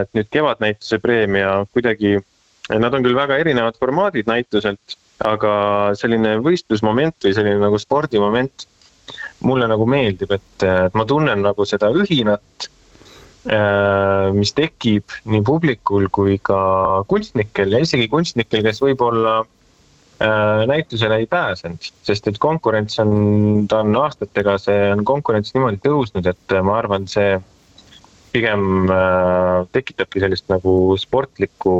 et 0.00 0.08
nüüd 0.16 0.26
kevadnäituse 0.32 0.96
preemia 0.98 1.50
kuidagi, 1.70 2.16
nad 2.72 2.94
on 2.94 3.04
küll 3.04 3.16
väga 3.16 3.36
erinevad 3.42 3.76
formaadid 3.80 4.28
näituselt 4.30 4.98
aga 5.22 5.54
selline 5.98 6.38
võistlusmoment 6.42 7.16
või 7.22 7.34
selline 7.36 7.60
nagu 7.62 7.78
spordimoment 7.78 8.66
mulle 9.44 9.68
nagu 9.68 9.86
meeldib, 9.86 10.32
et, 10.32 10.64
ma 10.96 11.04
tunnen 11.06 11.44
nagu 11.44 11.66
seda 11.68 11.90
ühinat 11.92 12.70
mis 14.32 14.54
tekib 14.56 15.12
nii 15.28 15.42
publikul 15.44 16.06
kui 16.08 16.38
ka 16.40 17.02
kunstnikel 17.10 17.74
ja 17.76 17.82
isegi 17.84 18.06
kunstnikel, 18.08 18.62
kes 18.64 18.80
võib-olla 18.80 19.42
näitusele 20.70 21.18
ei 21.20 21.26
pääsenud, 21.28 21.90
sest 22.06 22.30
et 22.30 22.38
konkurents 22.40 22.96
on, 23.02 23.66
ta 23.68 23.82
on 23.84 23.98
aastatega, 24.00 24.56
see 24.62 24.86
on 24.94 25.04
konkurents 25.04 25.52
niimoodi 25.52 25.82
tõusnud, 25.84 26.24
et 26.30 26.56
ma 26.64 26.78
arvan, 26.78 27.04
see 27.10 27.36
pigem 28.32 28.88
tekitabki 29.76 30.24
sellist 30.24 30.48
nagu 30.48 30.94
sportlikku 30.98 31.76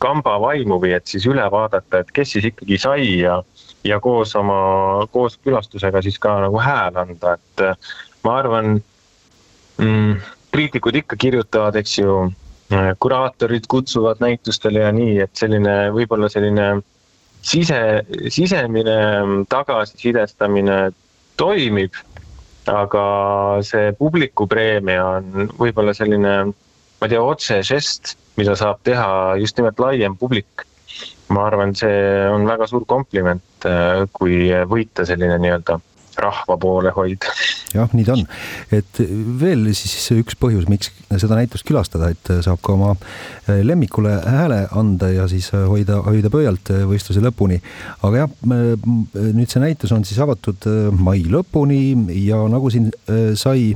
kamba 0.00 0.38
vaimu 0.40 0.78
või 0.82 0.94
et 0.96 1.06
siis 1.10 1.26
üle 1.28 1.44
vaadata, 1.52 2.02
et 2.02 2.12
kes 2.14 2.36
siis 2.36 2.46
ikkagi 2.52 2.78
sai 2.80 3.08
ja, 3.22 3.40
ja 3.84 3.98
koos 4.00 4.34
oma, 4.38 5.06
koos 5.12 5.38
külastusega 5.44 6.02
siis 6.04 6.18
ka 6.22 6.38
nagu 6.46 6.60
hääl 6.62 6.96
anda, 7.02 7.36
et 7.36 7.64
ma 8.24 8.38
arvan 8.38 8.78
mm,, 9.78 10.14
kriitikud 10.52 10.96
ikka 11.02 11.16
kirjutavad, 11.16 11.76
eks 11.80 11.98
ju, 11.98 12.16
kuraatorid 12.98 13.68
kutsuvad 13.68 14.20
näitustele 14.20 14.80
ja 14.86 14.92
nii, 14.94 15.18
et 15.26 15.36
selline, 15.36 15.74
võib-olla 15.92 16.28
selline 16.32 16.68
sise, 17.44 17.78
sisemine 18.32 18.96
tagasisidestamine 19.52 20.78
toimib, 21.40 21.96
aga 22.70 23.04
see 23.66 23.90
publiku 23.98 24.46
preemia 24.48 25.04
on 25.18 25.50
võib-olla 25.58 25.94
selline, 25.96 26.36
ma 27.02 27.08
ei 27.08 27.16
tea, 27.16 27.22
otsežest, 27.26 28.12
mida 28.38 28.54
saab 28.54 28.78
teha 28.86 29.34
just 29.42 29.58
nimelt 29.58 29.80
laiem 29.82 30.14
publik. 30.18 30.66
ma 31.32 31.46
arvan, 31.48 31.72
see 31.74 31.96
on 32.28 32.44
väga 32.46 32.66
suur 32.68 32.84
kompliment, 32.86 33.64
kui 34.12 34.50
võita 34.68 35.06
selline 35.08 35.38
nii-öelda 35.40 35.78
rahva 36.20 36.56
poole 36.60 36.92
hoida. 36.94 37.32
jah, 37.72 37.90
nii 37.96 38.04
ta 38.06 38.14
on, 38.14 38.24
et 38.74 39.00
veel 39.40 39.64
siis 39.76 40.10
üks 40.14 40.36
põhjus, 40.40 40.66
miks 40.70 40.92
seda 41.08 41.38
näitust 41.38 41.66
külastada, 41.68 42.10
et 42.12 42.32
saab 42.44 42.60
ka 42.64 42.74
oma 42.76 42.92
eh, 42.94 43.62
lemmikule 43.64 44.14
hääle 44.20 44.62
anda 44.78 45.08
ja 45.12 45.28
siis 45.30 45.50
hoida, 45.54 46.02
hoida 46.06 46.30
pöialt 46.32 46.72
võistluse 46.90 47.24
lõpuni. 47.24 47.60
aga 48.02 48.24
jah, 48.24 48.36
nüüd 48.44 49.48
see 49.48 49.64
näitus 49.64 49.94
on 49.96 50.04
siis 50.08 50.20
avatud 50.22 50.68
eh, 50.68 50.90
mai 50.92 51.24
lõpuni 51.24 51.82
ja 52.26 52.42
nagu 52.52 52.72
siin 52.72 52.92
sai 53.38 53.72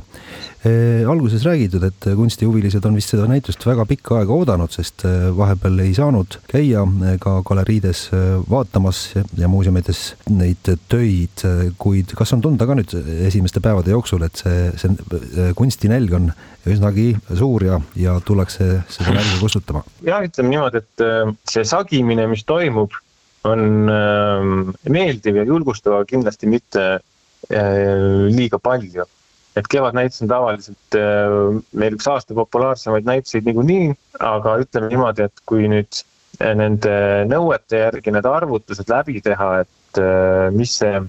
alguses 1.07 1.45
räägitud, 1.45 1.83
et 1.87 2.07
kunstihuvilised 2.17 2.85
on 2.87 2.97
vist 2.97 3.13
seda 3.13 3.27
näitust 3.29 3.63
väga 3.67 3.85
pikka 3.87 4.17
aega 4.19 4.35
oodanud, 4.35 4.73
sest 4.73 5.05
vahepeal 5.37 5.79
ei 5.83 5.93
saanud 5.95 6.39
käia 6.49 6.83
ka 7.23 7.37
galeriides 7.47 8.07
vaatamas 8.49 9.01
ja 9.37 9.49
muuseumides 9.51 10.01
neid 10.33 10.71
töid, 10.89 11.45
kuid 11.79 12.13
kas 12.17 12.35
on 12.35 12.43
tunda 12.43 12.67
ka 12.67 12.77
nüüd 12.79 12.95
esimeste 13.29 13.63
päevade 13.63 13.93
jooksul, 13.95 14.25
et 14.27 14.43
see, 14.43 14.69
see 14.81 15.51
kunstinälg 15.57 16.17
on 16.17 16.31
üsnagi 16.67 17.11
suur 17.37 17.65
ja, 17.65 17.79
ja 17.99 18.17
tullakse 18.25 18.81
seda 18.91 19.15
nälga 19.15 19.39
kustutama? 19.41 19.83
jah, 20.05 20.23
ütleme 20.25 20.53
niimoodi, 20.53 20.81
et 20.83 21.03
äh, 21.03 21.33
see 21.49 21.65
sagimine, 21.67 22.27
mis 22.31 22.43
toimub, 22.47 22.95
on 23.47 23.91
ähm, 23.91 24.73
meeldiv 24.91 25.39
ja 25.39 25.45
julgustav, 25.47 25.99
aga 25.99 26.09
kindlasti 26.09 26.49
mitte 26.51 26.87
äh, 26.97 28.27
liiga 28.33 28.59
palju. 28.59 29.05
Et 29.57 29.67
Kevadnäitus 29.71 30.21
on 30.25 30.31
tavaliselt 30.31 30.97
äh, 30.99 31.37
meil 31.73 31.97
üks 31.97 32.07
aasta 32.11 32.37
populaarsemaid 32.37 33.09
näituseid 33.09 33.47
niikuinii, 33.49 33.91
aga 34.19 34.57
ütleme 34.63 34.91
niimoodi, 34.93 35.27
et 35.27 35.45
kui 35.49 35.67
nüüd 35.71 36.03
nende 36.37 36.93
nõuete 37.25 37.79
järgi 37.81 38.13
need 38.13 38.27
arvutused 38.29 38.91
läbi 38.91 39.23
teha, 39.25 39.47
et 39.63 40.01
mis 40.53 40.75
see 40.77 40.99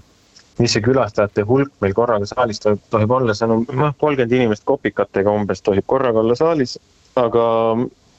mis 0.58 0.74
see 0.74 0.82
külastajate 0.82 1.44
hulk 1.46 1.70
meil 1.82 1.94
korraga 1.94 2.26
saalis 2.28 2.60
tohib, 2.62 2.82
tohib 2.90 3.14
olla, 3.14 3.34
see 3.36 3.46
on 3.46 3.64
noh, 3.68 3.94
kolmkümmend 4.00 4.34
inimest 4.40 4.66
kopikatega 4.68 5.34
umbes 5.40 5.62
tohib 5.64 5.86
korraga 5.86 6.22
olla 6.22 6.36
saalis. 6.38 6.78
aga 7.18 7.44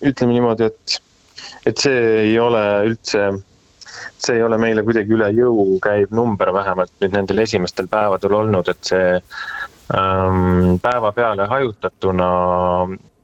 ütleme 0.04 0.36
niimoodi, 0.36 0.68
et, 0.68 0.96
et 1.68 1.78
see 1.80 2.00
ei 2.24 2.34
ole 2.40 2.62
üldse, 2.88 3.26
see 4.20 4.36
ei 4.36 4.44
ole 4.44 4.58
meile 4.60 4.84
kuidagi 4.88 5.16
üle 5.16 5.30
jõu 5.36 5.78
käiv 5.84 6.12
number, 6.16 6.52
vähemalt 6.56 6.92
nüüd 7.04 7.16
nendel 7.16 7.44
esimestel 7.46 7.88
päevadel 7.92 8.36
olnud, 8.42 8.72
et 8.72 8.92
see 8.92 9.20
päeva 9.90 11.12
peale 11.12 11.48
hajutatuna 11.50 12.28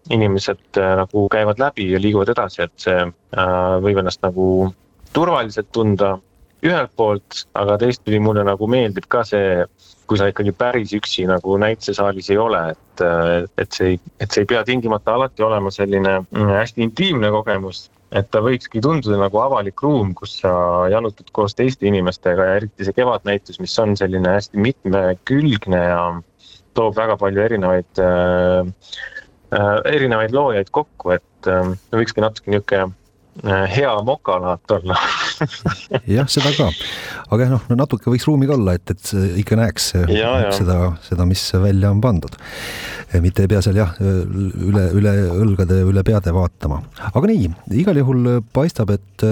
inimesed 0.10 0.78
äh, 0.78 0.95
nagu 0.99 1.30
käivad 1.30 1.60
läbi 1.60 1.91
ja 1.91 2.01
liiguvad 2.01 2.30
edasi, 2.30 2.62
et 2.65 2.73
see 2.82 3.01
äh, 3.01 3.49
võib 3.82 4.01
ennast 4.01 4.21
nagu 4.25 4.47
turvaliselt 5.13 5.71
tunda 5.73 6.15
ühelt 6.65 6.93
poolt, 6.97 7.45
aga 7.58 7.78
teistpidi 7.82 8.19
mulle 8.21 8.45
nagu 8.45 8.67
meeldib 8.69 9.08
ka 9.12 9.23
see, 9.28 9.65
kui 10.10 10.17
sa 10.17 10.30
ikkagi 10.32 10.54
päris 10.58 10.93
üksi 10.97 11.25
nagu 11.30 11.58
näitesaalis 11.62 12.30
ei 12.34 12.39
ole, 12.41 12.62
et, 12.73 13.04
et 13.62 13.75
see 13.75 13.97
et 14.21 14.32
see 14.32 14.45
ei 14.45 14.49
pea 14.49 14.63
tingimata 14.65 15.17
alati 15.17 15.45
olema 15.45 15.73
selline 15.73 16.19
mm, 16.23 16.54
hästi 16.54 16.86
intiimne 16.86 17.32
kogemus. 17.34 17.89
et 18.15 18.30
ta 18.32 18.39
võikski 18.39 18.80
tunduda 18.82 19.17
nagu 19.19 19.39
avalik 19.41 19.82
ruum, 19.82 20.13
kus 20.15 20.38
sa 20.39 20.51
jalutad 20.93 21.28
koos 21.36 21.56
teiste 21.58 21.88
inimestega 21.89 22.45
ja 22.47 22.60
eriti 22.62 22.86
see 22.86 22.95
kevadnäitus, 22.95 23.60
mis 23.60 23.73
on 23.82 23.97
selline 23.97 24.38
hästi 24.38 24.62
mitmekülgne 24.62 25.82
ja 25.82 26.01
toob 26.75 26.97
väga 26.97 27.17
palju 27.21 27.41
erinevaid 27.45 28.03
äh, 28.03 28.67
äh, 29.55 29.79
erinevaid 29.93 30.35
loojaid 30.35 30.69
kokku, 30.75 31.15
et 31.15 31.49
äh, 31.51 31.73
võikski 31.95 32.23
natuke 32.23 32.51
niisugune 32.51 32.93
Äh, 33.43 33.75
hea 33.75 34.01
mokalaat 34.03 34.71
olla 34.71 34.95
jah, 36.15 36.27
seda 36.31 36.51
ka, 36.55 36.67
aga 37.33 37.47
noh, 37.51 37.63
no 37.69 37.77
natuke 37.79 38.11
võiks 38.11 38.27
ruumi 38.27 38.47
ka 38.49 38.55
olla, 38.57 38.75
et, 38.77 38.93
et 38.93 39.39
ikka 39.41 39.57
näeks 39.59 39.87
ja, 39.95 40.31
ja. 40.45 40.51
seda, 40.55 40.77
seda, 41.05 41.27
mis 41.29 41.43
välja 41.61 41.91
on 41.91 42.01
pandud. 42.03 42.35
mitte 43.23 43.45
ei 43.45 43.49
pea 43.51 43.61
seal 43.63 43.77
jah, 43.79 43.93
üle, 44.01 44.85
üle 44.97 45.13
õlgade, 45.45 45.79
üle 45.87 46.03
peade 46.05 46.33
vaatama. 46.35 46.81
aga 47.11 47.31
nii, 47.31 47.49
igal 47.81 47.99
juhul 48.01 48.29
paistab, 48.55 48.91
et, 48.95 49.25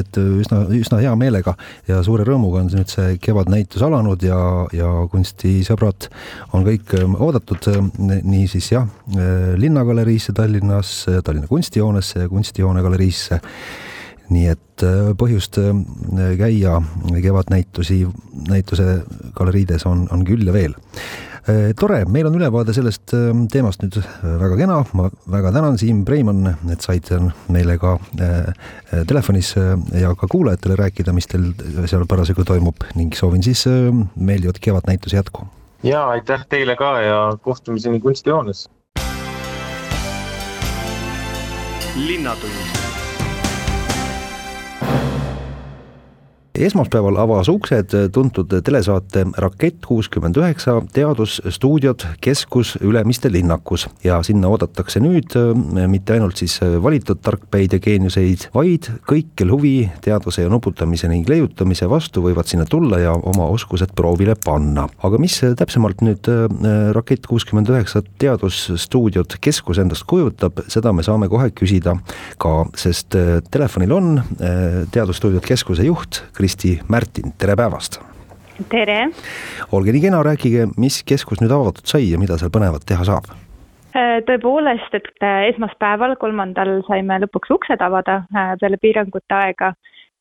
et 0.00 0.20
üsna, 0.20 0.62
üsna 0.76 1.00
hea 1.02 1.14
meelega 1.18 1.56
ja 1.88 2.02
suure 2.06 2.26
rõõmuga 2.28 2.64
on 2.64 2.72
nüüd 2.72 2.92
see 2.92 3.16
kevadnäitus 3.22 3.84
alanud 3.86 4.22
ja, 4.24 4.40
ja 4.76 4.90
kunstisõbrad 5.12 6.10
on 6.56 6.66
kõik 6.66 6.94
oodatud 7.10 7.70
niisiis 7.98 8.72
jah, 8.74 8.88
Linnagaleriisse 9.60 10.34
Tallinnas, 10.36 10.92
Tallinna 11.24 11.48
kunstihoonesse 11.50 12.24
ja 12.24 12.28
kunstihoonesse 12.28 12.60
Joone 12.60 12.82
galeriisse. 12.82 13.40
Nii 14.30 14.50
et 14.52 14.84
äh, 14.86 15.10
põhjust 15.18 15.58
äh, 15.60 15.72
käia 16.38 16.78
kevadnäitusi, 17.22 18.04
näituse 18.48 19.02
galeriides 19.36 19.86
on, 19.90 20.06
on 20.14 20.22
küll 20.26 20.46
ja 20.46 20.54
veel. 20.54 20.76
Äh, 21.50 21.70
tore, 21.78 22.04
meil 22.06 22.28
on 22.30 22.36
ülevaade 22.38 22.74
sellest 22.76 23.14
teemast 23.52 23.82
nüüd 23.82 23.98
väga 24.22 24.58
kena, 24.60 24.80
ma 24.96 25.08
väga 25.34 25.52
tänan, 25.56 25.78
Siim 25.80 26.04
Preimann, 26.08 26.52
et 26.70 26.84
said 26.84 27.10
meile 27.50 27.78
ka 27.80 27.96
telefonis 29.08 29.54
ja 29.98 30.12
ka 30.18 30.28
kuulajatele 30.30 30.78
rääkida, 30.78 31.14
mis 31.16 31.30
teil 31.30 31.50
seal 31.90 32.06
parasjagu 32.10 32.46
toimub. 32.46 32.86
Ning 32.98 33.16
soovin 33.16 33.42
siis 33.46 33.66
meeldivat 34.14 34.60
kevadnäituse 34.62 35.18
jätku. 35.18 35.48
ja 35.82 36.04
aitäh 36.12 36.44
teile 36.48 36.76
ka 36.76 37.00
ja 37.00 37.22
kohtumiseni 37.42 38.00
kunstijoones. 38.00 38.68
Linnatund 41.96 42.89
esmaspäeval 46.66 47.16
avas 47.20 47.48
uksed 47.48 47.94
tuntud 48.12 48.52
telesaate 48.64 49.24
Rakett 49.40 49.86
kuuskümmend 49.86 50.36
üheksa 50.36 50.76
teadusstuudiod 50.92 52.04
Keskus 52.20 52.74
Ülemiste 52.80 53.32
linnakus 53.32 53.86
ja 54.04 54.18
sinna 54.26 54.48
oodatakse 54.48 55.00
nüüd 55.00 55.36
äh, 55.38 55.86
mitte 55.88 56.16
ainult 56.16 56.40
siis 56.40 56.58
valitud 56.60 57.22
tarkpäid 57.22 57.76
ja 57.76 57.80
geeniuseid, 57.82 58.48
vaid 58.54 58.90
kõik, 59.08 59.32
kel 59.38 59.52
huvi 59.54 59.74
teaduse 60.04 60.44
ja 60.44 60.52
nuputamise 60.52 61.08
ning 61.10 61.28
leiutamise 61.28 61.88
vastu, 61.90 62.24
võivad 62.24 62.50
sinna 62.50 62.66
tulla 62.68 63.00
ja 63.00 63.14
oma 63.14 63.48
oskused 63.54 63.94
proovile 63.96 64.36
panna. 64.44 64.88
aga 65.02 65.20
mis 65.22 65.40
täpsemalt 65.56 66.04
nüüd 66.04 66.28
äh, 66.30 66.46
Rakett 66.96 67.26
kuuskümmend 67.30 67.70
üheksa 67.72 68.02
teadusstuudiod 68.18 69.38
Keskus 69.40 69.80
endast 69.80 70.04
kujutab, 70.10 70.64
seda 70.68 70.92
me 70.92 71.06
saame 71.06 71.30
kohe 71.32 71.50
küsida 71.56 71.96
ka, 72.38 72.54
sest 72.76 73.16
äh, 73.18 73.38
telefonil 73.50 73.92
on 73.96 74.12
teadusstuudiod 74.92 75.44
Keskuse 75.46 75.84
juht 75.86 76.22
Kris 76.36 76.49
Kristi 76.50 76.80
Märtin, 76.88 77.30
tere 77.38 77.54
päevast! 77.54 78.00
tere! 78.72 78.96
olge 79.76 79.92
nii 79.94 80.00
kena, 80.02 80.22
rääkige, 80.26 80.64
mis 80.82 80.96
keskus 81.06 81.38
nüüd 81.38 81.52
avatud 81.54 81.86
sai 81.86 82.08
ja 82.08 82.18
mida 82.18 82.34
seal 82.40 82.50
põnevat 82.50 82.82
teha 82.90 83.06
saab? 83.06 83.28
Äh, 83.94 84.16
tõepoolest, 84.26 84.96
et 84.98 85.06
äh, 85.22 85.44
esmaspäeval, 85.52 86.16
kolmandal 86.18 86.80
saime 86.88 87.20
lõpuks 87.22 87.54
uksed 87.54 87.86
avada 87.86 88.24
äh, 88.34 88.50
peale 88.58 88.82
piirangute 88.82 89.38
aega 89.38 89.70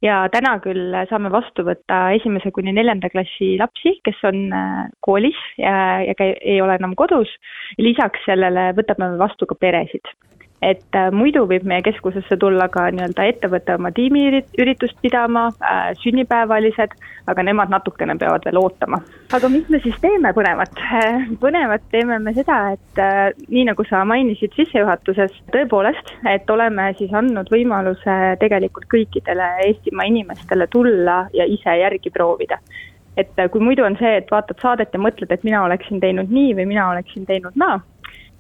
ja 0.06 0.22
täna 0.30 0.54
küll 0.62 0.94
saame 1.10 1.34
vastu 1.34 1.66
võtta 1.66 2.04
esimese 2.20 2.54
kuni 2.54 2.78
neljanda 2.78 3.10
klassi 3.10 3.56
lapsi, 3.58 3.98
kes 4.06 4.22
on 4.30 4.54
koolis 5.02 5.42
ja, 5.58 5.74
ja 6.06 6.14
käi-, 6.14 6.38
ei 6.46 6.62
ole 6.62 6.78
enam 6.78 6.94
kodus. 6.94 7.34
lisaks 7.82 8.22
sellele 8.30 8.70
võtame 8.78 9.16
vastu 9.18 9.50
ka 9.50 9.58
peresid 9.58 10.14
et 10.62 10.96
äh, 10.96 11.08
muidu 11.16 11.46
võib 11.48 11.64
meie 11.68 11.84
keskusesse 11.86 12.38
tulla 12.40 12.68
ka 12.72 12.90
nii-öelda 12.92 13.28
ettevõte 13.32 13.76
oma 13.80 13.92
tiimiüritust 13.96 14.98
pidama 15.02 15.48
äh,, 15.64 15.92
sünnipäevalised, 16.04 16.96
aga 17.32 17.46
nemad 17.48 17.72
natukene 17.72 18.18
peavad 18.20 18.46
veel 18.48 18.60
ootama. 18.60 19.00
aga 19.34 19.50
mis 19.54 19.70
me 19.70 19.80
siis 19.84 19.96
teeme 20.04 20.34
põnevat? 20.36 20.84
põnevat 21.44 21.88
teeme 21.92 22.20
me 22.20 22.34
seda, 22.36 22.60
et 22.76 23.04
äh, 23.04 23.22
nii 23.48 23.70
nagu 23.72 23.88
sa 23.88 24.04
mainisid 24.08 24.56
sissejuhatuses, 24.60 25.40
tõepoolest, 25.56 26.14
et 26.28 26.50
oleme 26.50 26.92
siis 27.00 27.14
andnud 27.16 27.52
võimaluse 27.54 28.20
tegelikult 28.44 28.90
kõikidele 28.92 29.50
Eestimaa 29.70 30.08
inimestele 30.12 30.68
tulla 30.68 31.22
ja 31.34 31.48
ise 31.48 31.80
järgi 31.80 32.12
proovida 32.12 32.60
et 33.20 33.40
äh, 33.40 33.50
kui 33.52 33.64
muidu 33.64 33.84
on 33.84 33.98
see, 34.00 34.12
et 34.22 34.32
vaatad 34.32 34.60
saadet 34.62 34.94
ja 34.96 35.02
mõtled, 35.02 35.32
et 35.32 35.44
mina 35.48 35.64
oleksin 35.66 36.00
teinud 36.04 36.32
nii 36.32 36.54
või 36.60 36.68
mina 36.72 36.90
oleksin 36.94 37.26
teinud 37.28 37.56
naa, 37.60 37.80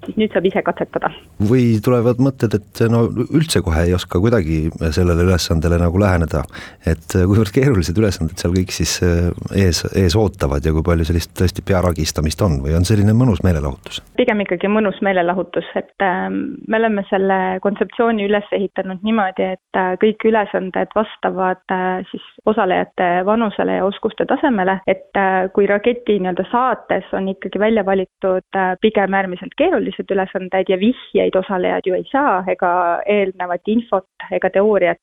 siis 0.06 0.18
nüüd 0.20 0.34
saab 0.34 0.48
ise 0.50 0.64
katsetada. 0.66 1.12
või 1.52 1.80
tulevad 1.84 2.22
mõtted, 2.24 2.56
et 2.60 2.84
no 2.92 3.06
üldse 3.10 3.62
kohe 3.66 3.86
ei 3.88 3.94
oska 3.98 4.22
kuidagi 4.22 4.62
sellele 4.96 5.26
ülesandele 5.28 5.80
nagu 5.82 6.02
läheneda, 6.02 6.44
et 6.88 7.16
kuivõrd 7.16 7.54
keerulised 7.56 7.98
ülesanded 7.98 8.40
seal 8.40 8.56
kõik 8.56 8.74
siis 8.76 8.98
eh, 9.06 9.30
ees, 9.66 9.84
ees 9.98 10.18
ootavad 10.20 10.66
ja 10.66 10.74
kui 10.76 10.86
palju 10.86 11.08
sellist 11.10 11.34
tõesti 11.38 11.66
pearagistamist 11.66 12.42
on 12.46 12.60
või 12.66 12.76
on 12.80 12.88
selline 12.88 13.16
mõnus 13.18 13.44
meelelahutus? 13.46 14.02
pigem 14.20 14.44
ikkagi 14.44 14.72
mõnus 14.72 15.00
meelelahutus, 15.06 15.68
et 15.80 16.06
äh, 16.06 16.28
me 16.30 16.78
oleme 16.78 17.04
selle 17.10 17.60
kontseptsiooni 17.64 18.26
üles 18.28 18.48
ehitanud 18.56 19.04
niimoodi, 19.06 19.54
et 19.56 19.80
äh, 19.80 19.94
kõik 20.02 20.26
ülesanded 20.30 20.94
vastavad 20.96 21.62
äh, 21.74 22.02
siis 22.12 22.26
osalejate 22.50 23.10
vanusele 23.26 23.80
ja 23.80 23.86
oskuste 23.88 24.26
tasemele, 24.30 24.80
et 24.88 25.18
äh, 25.20 25.50
kui 25.56 25.68
raketi 25.70 26.20
nii-öelda 26.20 26.46
saates 26.52 27.10
on 27.18 27.30
ikkagi 27.34 27.60
välja 27.62 27.86
valitud 27.86 28.60
pigem 28.82 29.14
äärmiselt 29.14 29.56
keerulised, 29.58 29.89
keerulised 29.90 30.12
ülesanded 30.12 30.70
ja 30.70 30.78
vihjeid 30.80 31.36
osalejad 31.36 31.86
ju 31.86 31.96
ei 31.96 32.06
saa 32.12 32.44
ega 32.48 33.02
eelnevat 33.06 33.62
infot 33.68 34.08
ega 34.32 34.50
teooriat, 34.50 35.00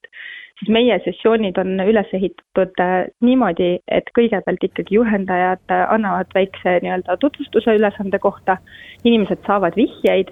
siis 0.58 0.70
meie 0.70 0.98
sessioonid 1.04 1.58
on 1.58 1.80
üles 1.80 2.06
ehitatud 2.12 2.78
äh, 2.80 3.06
niimoodi, 3.20 3.80
et 3.88 4.10
kõigepealt 4.16 4.62
ikkagi 4.62 4.94
juhendajad 4.94 5.62
äh, 5.70 5.86
annavad 5.92 6.30
väikse 6.34 6.78
nii-öelda 6.82 7.16
tutvustuse 7.20 7.76
ülesande 7.76 8.18
kohta, 8.18 8.58
inimesed 9.04 9.42
saavad 9.46 9.76
vihjeid 9.76 10.30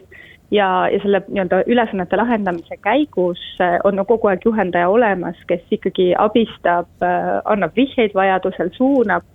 ja, 0.51 0.89
ja 0.89 1.01
selle 1.03 1.25
nii-öelda 1.29 1.65
ülesannete 1.67 2.17
lahendamise 2.17 2.79
käigus 2.83 3.43
äh, 3.61 3.79
on 3.85 4.01
kogu 4.07 4.29
aeg 4.29 4.45
juhendaja 4.45 4.89
olemas, 4.89 5.37
kes 5.49 5.65
ikkagi 5.71 6.15
abistab, 6.19 6.89
annab 7.45 7.77
vihjeid 7.77 8.15
vajadusel, 8.15 8.73
suunab 8.77 9.27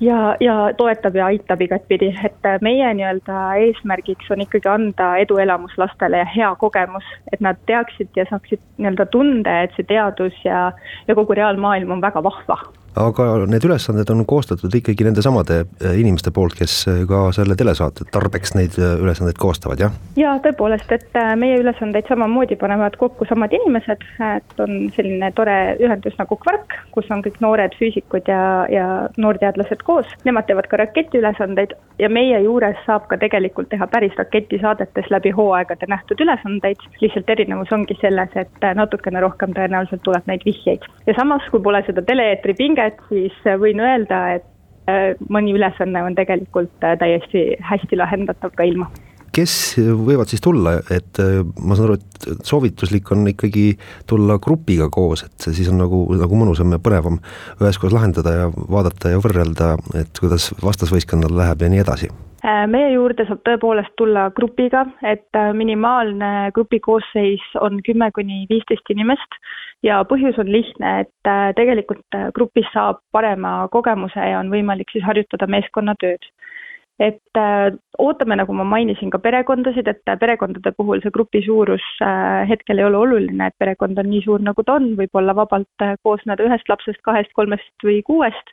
ja, 0.00 0.36
ja 0.40 0.56
toetab 0.76 1.16
ja 1.16 1.26
aitab 1.26 1.60
igatpidi, 1.60 2.10
et 2.24 2.48
meie 2.64 2.88
nii-öelda 2.94 3.40
eesmärgiks 3.66 4.30
on 4.30 4.44
ikkagi 4.46 4.68
anda 4.68 5.12
eduelamus 5.22 5.76
lastele 5.78 6.22
ja 6.22 6.28
hea 6.34 6.50
kogemus, 6.60 7.06
et 7.32 7.40
nad 7.40 7.60
teaksid 7.70 8.10
ja 8.16 8.26
saaksid 8.30 8.62
nii-öelda 8.78 9.06
tunde, 9.12 9.56
et 9.64 9.76
see 9.76 9.88
teadus 9.88 10.36
ja, 10.44 10.70
ja 11.08 11.18
kogu 11.18 11.36
reaalmaailm 11.36 11.96
on 11.96 12.04
väga 12.04 12.22
vahva 12.24 12.58
aga 12.98 13.26
need 13.46 13.64
ülesanded 13.66 14.10
on 14.10 14.24
koostatud 14.26 14.74
ikkagi 14.74 15.06
nendesamade 15.06 15.60
äh, 15.62 15.94
inimeste 16.00 16.32
poolt, 16.34 16.56
kes 16.58 16.82
äh, 16.90 17.02
ka 17.08 17.28
selle 17.34 17.54
telesaate 17.58 18.06
tarbeks 18.10 18.54
neid 18.58 18.78
äh, 18.80 18.96
ülesandeid 18.98 19.38
koostavad, 19.38 19.82
jah? 19.82 19.94
jaa, 20.18 20.36
tõepoolest, 20.42 20.90
et 20.94 21.18
meie 21.38 21.60
ülesandeid 21.62 22.08
samamoodi 22.10 22.58
panevad 22.60 22.96
kokku 23.00 23.28
samad 23.30 23.54
inimesed, 23.54 24.02
et 24.32 24.62
on 24.62 24.90
selline 24.96 25.30
tore 25.36 25.56
ühendus 25.78 26.16
nagu 26.18 26.38
Kvark, 26.40 26.74
kus 26.94 27.10
on 27.14 27.22
kõik 27.24 27.38
noored 27.44 27.76
füüsikud 27.78 28.28
ja, 28.30 28.66
ja 28.72 28.86
noorteadlased 29.20 29.84
koos, 29.86 30.10
nemad 30.26 30.48
teevad 30.50 30.70
ka 30.70 30.82
raketiülesandeid 30.82 31.76
ja 32.02 32.10
meie 32.10 32.42
juures 32.42 32.78
saab 32.86 33.06
ka 33.10 33.18
tegelikult 33.20 33.70
teha 33.70 33.86
päris 33.90 34.16
raketisaadetes 34.18 35.10
läbi 35.14 35.30
hooaegade 35.36 35.86
nähtud 35.90 36.20
ülesandeid, 36.24 36.82
lihtsalt 37.02 37.30
erinevus 37.30 37.72
ongi 37.76 37.96
selles, 38.00 38.34
et 38.40 38.68
natukene 38.74 39.22
rohkem 39.22 39.54
tõenäoliselt 39.54 40.02
tuleb 40.06 40.26
neid 40.26 40.44
vihjeid. 40.48 40.86
ja 41.06 41.14
samas, 41.14 41.46
kui 41.52 41.62
pole 41.62 41.82
seda 41.86 42.02
tele-eetri 42.02 42.56
pinget, 42.58 42.79
pinget, 42.80 43.00
siis 43.08 43.36
äh, 43.46 43.58
võin 43.60 43.80
öelda, 43.80 44.38
et 44.38 44.88
äh, 44.88 45.14
mõni 45.28 45.54
ülesanne 45.54 46.02
on 46.04 46.16
tegelikult 46.16 46.84
äh, 46.84 46.96
täiesti 46.98 47.56
hästi 47.60 47.96
lahendatav 47.96 48.52
ka 48.56 48.64
ilma. 48.64 48.90
Kes 49.30 49.78
võivad 49.78 50.26
siis 50.26 50.42
tulla, 50.42 50.80
et 50.90 51.20
ma 51.62 51.76
saan 51.78 51.86
aru, 51.86 51.94
et 52.00 52.42
soovituslik 52.42 53.12
on 53.14 53.28
ikkagi 53.30 53.76
tulla 54.10 54.40
grupiga 54.42 54.88
koos, 54.90 55.22
et 55.22 55.46
siis 55.54 55.68
on 55.70 55.78
nagu, 55.78 56.00
nagu 56.18 56.40
mõnusam 56.40 56.74
ja 56.74 56.80
põnevam 56.82 57.20
üheskoos 57.60 57.94
lahendada 57.94 58.32
ja 58.34 58.48
vaadata 58.50 59.12
ja 59.14 59.20
võrrelda, 59.22 59.76
et 60.02 60.18
kuidas 60.18 60.50
vastasvõistkonnal 60.58 61.38
läheb 61.44 61.62
ja 61.62 61.70
nii 61.70 61.84
edasi 61.84 62.10
meie 62.42 62.92
juurde 62.94 63.26
saab 63.28 63.42
tõepoolest 63.44 63.92
tulla 64.00 64.30
grupiga, 64.32 64.86
et 65.04 65.36
minimaalne 65.54 66.50
grupi 66.56 66.80
koosseis 66.80 67.42
on 67.60 67.82
kümme 67.84 68.08
kuni 68.16 68.46
viisteist 68.48 68.88
inimest 68.94 69.36
ja 69.86 70.00
põhjus 70.08 70.38
on 70.40 70.50
lihtne, 70.52 70.92
et 71.04 71.30
äh, 71.30 71.50
tegelikult 71.56 72.16
äh, 72.16 72.28
grupis 72.36 72.68
saab 72.74 73.00
parema 73.14 73.64
kogemuse 73.72 74.30
ja 74.32 74.40
on 74.40 74.52
võimalik 74.52 74.92
siis 74.92 75.04
harjutada 75.06 75.48
meeskonnatööd. 75.50 76.28
et 77.00 77.38
äh, 77.40 77.72
ootame, 77.98 78.36
nagu 78.36 78.52
ma 78.52 78.64
mainisin, 78.68 79.08
ka 79.10 79.18
perekondasid, 79.18 79.86
et 79.88 80.10
perekondade 80.20 80.72
puhul 80.76 81.00
see 81.00 81.14
grupi 81.14 81.40
suurus 81.46 81.86
hetkel 82.48 82.78
ei 82.78 82.84
ole 82.84 82.98
oluline, 82.98 83.46
et 83.46 83.56
perekond 83.58 83.98
on 83.98 84.10
nii 84.10 84.20
suur, 84.26 84.42
nagu 84.44 84.62
ta 84.62 84.76
on, 84.76 84.90
võib 84.98 85.16
olla 85.16 85.32
vabalt 85.36 85.86
koosneda 86.04 86.44
ühest 86.44 86.68
lapsest, 86.68 87.00
kahest, 87.08 87.32
kolmest 87.32 87.88
või 87.88 88.02
kuuest, 88.04 88.52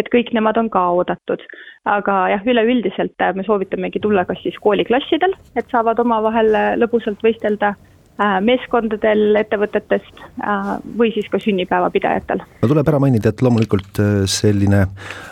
et 0.00 0.10
kõik 0.12 0.32
nemad 0.36 0.58
on 0.60 0.70
ka 0.72 0.86
oodatud. 0.96 1.44
aga 1.84 2.16
jah, 2.34 2.42
üleüldiselt 2.44 3.22
me 3.36 3.44
soovitamegi 3.46 4.00
tulla 4.00 4.24
kas 4.28 4.42
siis 4.42 4.58
kooliklassidel, 4.60 5.36
et 5.56 5.70
saavad 5.72 6.00
omavahel 6.02 6.52
lõbusalt 6.80 7.22
võistelda 7.24 7.74
Äh, 8.20 8.34
meeskondadel 8.44 9.38
ettevõtetest 9.40 10.18
äh, 10.44 10.66
või 10.98 11.08
siis 11.14 11.30
ka 11.32 11.38
sünnipäevapidajatel. 11.40 12.42
no 12.60 12.68
tuleb 12.68 12.88
ära 12.90 12.98
mainida, 13.00 13.30
et 13.32 13.40
loomulikult 13.40 14.00
äh, 14.02 14.10
selline 14.28 14.82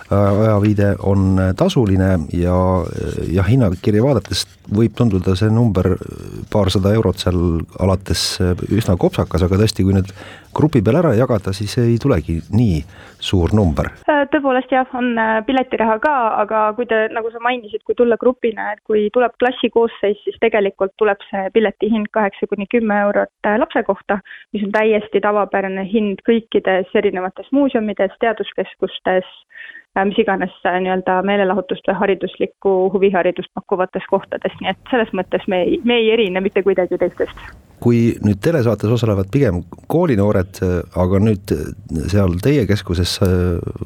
ajaviide 0.09 0.94
on 1.04 1.37
tasuline 1.59 2.14
ja, 2.33 2.57
ja 3.28 3.44
hinnakirja 3.44 4.00
vaadates 4.00 4.46
võib 4.72 4.94
tunduda 4.96 5.35
see 5.37 5.52
number 5.52 5.90
paarsada 6.48 6.94
eurot 6.96 7.20
seal 7.20 7.61
alates 7.76 8.22
üsna 8.72 8.96
kopsakas, 8.96 9.44
aga 9.44 9.61
tõesti, 9.61 9.85
kui 9.85 9.98
nüüd 9.98 10.09
grupi 10.57 10.81
peale 10.81 11.02
ära 11.02 11.12
jagada, 11.18 11.52
siis 11.52 11.76
ei 11.83 11.98
tulegi 12.00 12.38
nii 12.48 12.81
suur 13.20 13.52
number. 13.54 13.90
tõepoolest 14.07 14.72
jah, 14.72 14.88
on 14.98 15.14
piletiraha 15.46 15.98
ka, 16.02 16.14
aga 16.42 16.62
kui 16.76 16.87
te, 16.90 17.00
nagu 17.14 17.31
sa 17.33 17.42
mainisid, 17.44 17.83
kui 17.87 17.96
tulla 17.98 18.16
grupina, 18.20 18.72
et 18.72 18.83
kui 18.87 19.09
tuleb 19.14 19.35
klassi 19.42 19.70
koosseis, 19.74 20.20
siis 20.24 20.38
tegelikult 20.42 20.94
tuleb 21.00 21.22
see 21.31 21.48
pileti 21.54 21.90
hind 21.92 22.11
kaheksa 22.14 22.46
kuni 22.50 22.68
kümme 22.70 23.00
eurot 23.09 23.50
lapse 23.59 23.83
kohta, 23.87 24.20
mis 24.52 24.64
on 24.66 24.74
täiesti 24.74 25.22
tavapärane 25.24 25.87
hind 25.90 26.22
kõikides 26.28 26.94
erinevates 26.98 27.50
muuseumides, 27.52 28.14
teaduskeskustes, 28.20 29.26
Äh, 29.98 30.04
mis 30.04 30.18
iganes 30.18 30.52
äh, 30.66 30.76
nii-öelda 30.85 31.22
meelelahutust 31.26 31.88
või 31.88 31.96
hariduslikku 32.02 32.74
huviharidust 32.94 33.50
pakkuvates 33.57 34.04
kohtades, 34.11 34.54
nii 34.61 34.70
et 34.74 34.92
selles 34.92 35.11
mõttes 35.16 35.46
me 35.48 35.62
ei, 35.64 35.81
me 35.85 35.96
ei 36.02 36.12
erine 36.14 36.44
mitte 36.44 36.62
kuidagi 36.62 37.00
teistest 37.00 37.67
kui 37.80 38.16
nüüd 38.24 38.40
telesaates 38.42 38.90
osalevad 38.98 39.30
pigem 39.32 39.62
koolinoored, 39.90 40.60
aga 40.98 41.20
nüüd 41.22 41.54
seal 42.10 42.38
teie 42.42 42.66
keskuses 42.68 43.18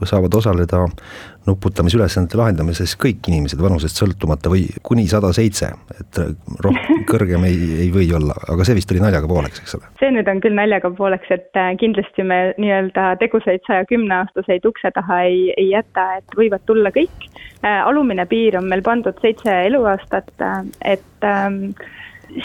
saavad 0.09 0.41
osaleda 0.41 0.87
nuputamisülesannete 1.47 2.39
lahendamises 2.39 2.95
kõik 3.01 3.27
inimesed 3.31 3.61
vanusest 3.63 3.99
sõltumata 3.99 4.51
või 4.53 4.67
kuni 4.87 5.09
sada 5.11 5.33
seitse, 5.35 5.73
et 5.99 6.21
rohkem, 6.63 7.03
kõrgem 7.11 7.47
ei, 7.49 7.59
ei 7.87 7.89
või 7.95 8.07
olla, 8.15 8.37
aga 8.53 8.67
see 8.67 8.77
vist 8.79 8.93
oli 8.95 9.03
naljaga 9.03 9.31
pooleks, 9.31 9.63
eks 9.65 9.77
ole? 9.79 9.91
see 10.01 10.13
nüüd 10.15 10.31
on 10.31 10.43
küll 10.45 10.57
naljaga 10.59 10.93
pooleks, 10.99 11.33
et 11.35 11.59
äh, 11.59 11.73
kindlasti 11.81 12.27
me 12.27 12.41
nii-öelda 12.63 13.09
tegusaid 13.23 13.65
saja 13.67 13.87
kümne 13.91 14.21
aastaseid 14.21 14.67
ukse 14.69 14.93
taha 14.95 15.23
ei, 15.27 15.49
ei 15.57 15.73
jäta, 15.73 16.07
et 16.21 16.39
võivad 16.39 16.63
tulla 16.69 16.95
kõik. 16.95 17.27
Äh, 17.63 17.81
alumine 17.83 18.27
piir 18.31 18.59
on 18.61 18.71
meil 18.71 18.85
pandud 18.87 19.19
seitse 19.25 19.57
eluaastat, 19.67 20.31
äh, 20.43 20.63
et 20.95 21.27
ähm, 21.27 21.75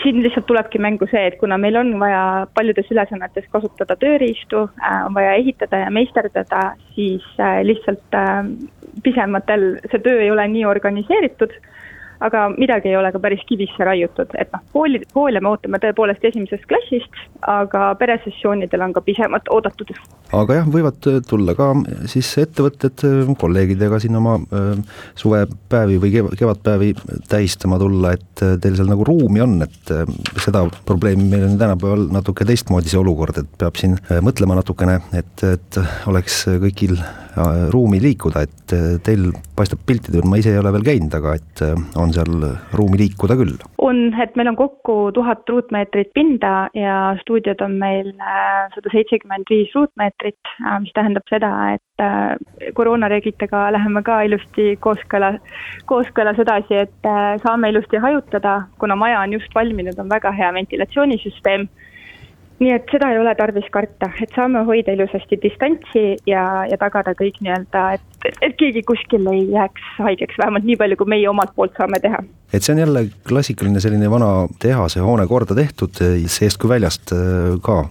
siin 0.02 0.22
lihtsalt 0.24 0.46
tulebki 0.48 0.80
mängu 0.84 1.08
see, 1.12 1.24
et 1.30 1.38
kuna 1.40 1.58
meil 1.62 1.78
on 1.80 1.94
vaja 2.00 2.48
paljudes 2.56 2.90
ülesannetes 2.92 3.48
kasutada 3.54 3.96
tööriistu, 4.00 4.68
äh, 4.82 5.00
on 5.06 5.16
vaja 5.16 5.36
ehitada 5.40 5.84
ja 5.86 5.92
meisterdada, 5.94 6.62
siis 6.96 7.26
äh, 7.40 7.62
lihtsalt 7.68 8.18
äh, 8.18 8.44
pisematel 9.04 9.68
see 9.92 10.04
töö 10.04 10.22
ei 10.24 10.32
ole 10.32 10.48
nii 10.52 10.66
organiseeritud, 10.68 11.54
aga 12.24 12.48
midagi 12.56 12.92
ei 12.92 12.98
ole 12.98 13.12
ka 13.14 13.22
päris 13.22 13.44
kivisse 13.50 13.86
raiutud, 13.88 14.32
et 14.40 14.52
noh, 14.54 14.64
kooli, 14.74 15.02
koole 15.14 15.42
me 15.44 15.52
ootame 15.52 15.80
tõepoolest 15.84 16.24
esimesest 16.30 16.66
klassist, 16.70 17.20
aga 17.48 17.90
peresessioonidel 18.00 18.86
on 18.88 18.96
ka 18.96 19.04
pisemad 19.06 19.52
oodatud. 19.54 19.94
Aga 20.38 20.60
jah, 20.60 20.70
võivad 20.72 20.98
tulla 21.30 21.56
ka 21.58 21.70
siis 22.12 22.30
ettevõtted 22.42 23.06
kolleegidega 23.40 24.00
siin 24.04 24.18
oma 24.20 24.36
suvepäevi 25.16 26.00
või 26.04 26.12
kevadpäevi 26.40 26.94
tähistama 27.30 27.80
tulla, 27.80 28.16
et 28.18 28.44
teil 28.64 28.76
seal 28.80 28.90
nagu 28.92 29.06
ruumi 29.08 29.44
on, 29.46 29.62
et 29.68 29.94
seda 30.44 30.66
probleemi 30.88 31.30
meil 31.32 31.48
on 31.52 31.56
tänapäeval 31.62 32.10
natuke 32.18 32.48
teistmoodi 32.48 32.92
see 32.92 33.00
olukord, 33.00 33.40
et 33.40 33.56
peab 33.62 33.80
siin 33.80 33.96
mõtlema 34.26 34.58
natukene, 34.60 35.00
et, 35.16 35.48
et 35.48 35.82
oleks 36.12 36.44
kõigil 36.66 37.00
ruumi 37.74 38.00
liikuda, 38.02 38.44
et 38.46 38.76
teil 39.06 39.30
paistab 39.58 39.82
piltidel, 39.88 40.26
ma 40.28 40.40
ise 40.42 40.54
ei 40.54 40.62
ole 40.62 40.72
veel 40.76 40.86
käinud, 40.88 41.14
aga 41.18 41.36
et 41.38 41.64
on 42.00 42.14
seal 42.16 42.48
ruumi 42.78 43.00
liikuda 43.04 43.38
küll? 43.40 43.56
on, 43.88 44.00
et 44.22 44.36
meil 44.36 44.52
on 44.52 44.58
kokku 44.60 44.98
tuhat 45.16 45.48
ruutmeetrit 45.50 46.12
pinda 46.16 46.68
ja 46.76 46.98
stuudiod 47.22 47.62
on 47.64 47.78
meil 47.80 48.12
sada 48.76 48.92
seitsekümmend 48.92 49.48
viis 49.52 49.72
ruutmeetrit, 49.76 50.54
mis 50.84 50.94
tähendab 50.98 51.28
seda, 51.32 51.52
et 51.78 52.74
koroonareeglitega 52.78 53.68
läheme 53.76 54.04
ka 54.06 54.20
ilusti 54.28 54.76
kooskõla, 54.84 55.36
kooskõlas 55.90 56.40
edasi, 56.44 56.84
et 56.86 57.12
saame 57.44 57.72
ilusti 57.74 58.02
hajutada, 58.02 58.60
kuna 58.82 58.98
maja 59.00 59.22
on 59.24 59.38
just 59.38 59.56
valminud, 59.56 59.98
on 60.00 60.10
väga 60.12 60.34
hea 60.36 60.52
ventilatsioonisüsteem 60.60 61.68
nii 62.60 62.72
et 62.74 62.90
seda 62.92 63.12
ei 63.14 63.20
ole 63.22 63.34
tarvis 63.38 63.68
karta, 63.74 64.10
et 64.22 64.34
saame 64.36 64.64
hoida 64.68 64.94
ilusasti 64.96 65.38
distantsi 65.44 66.06
ja, 66.30 66.44
ja 66.70 66.78
tagada 66.82 67.14
kõik 67.18 67.40
nii-öelda, 67.46 67.84
et, 67.98 68.30
et 68.42 68.56
keegi 68.60 68.82
kuskil 68.88 69.28
ei 69.32 69.44
jääks 69.54 69.90
haigeks, 70.02 70.40
vähemalt 70.42 70.66
nii 70.68 70.78
palju, 70.80 70.98
kui 71.00 71.12
meie 71.14 71.28
omalt 71.30 71.54
poolt 71.56 71.78
saame 71.78 72.00
teha. 72.04 72.24
et 72.54 72.64
see 72.64 72.74
on 72.74 72.82
jälle 72.82 73.04
klassikaline 73.28 73.82
selline 73.84 74.10
vana 74.12 74.32
tehase 74.60 75.04
hoone 75.06 75.28
korda 75.28 75.56
tehtud, 75.56 76.02
seest 76.26 76.62
kui 76.62 76.72
väljast 76.72 77.14
äh, 77.14 77.58
ka 77.62 77.84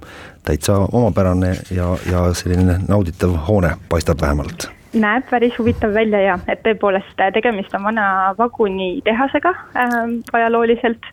täitsa 0.46 0.80
omapärane 0.92 1.52
ja, 1.74 1.92
ja 2.10 2.24
selline 2.34 2.80
nauditav 2.88 3.36
hoone 3.48 3.76
paistab 3.88 4.22
vähemalt. 4.22 4.70
Näeb 4.96 5.26
päris 5.30 5.58
huvitav 5.58 5.92
välja 5.94 6.22
ja, 6.22 6.38
et 6.48 6.62
tõepoolest 6.64 7.18
tegemist 7.34 7.74
on 7.76 7.84
vana 7.86 8.34
vagunitehasega 8.38 9.54
äh, 9.78 9.96
ajalooliselt 10.32 11.06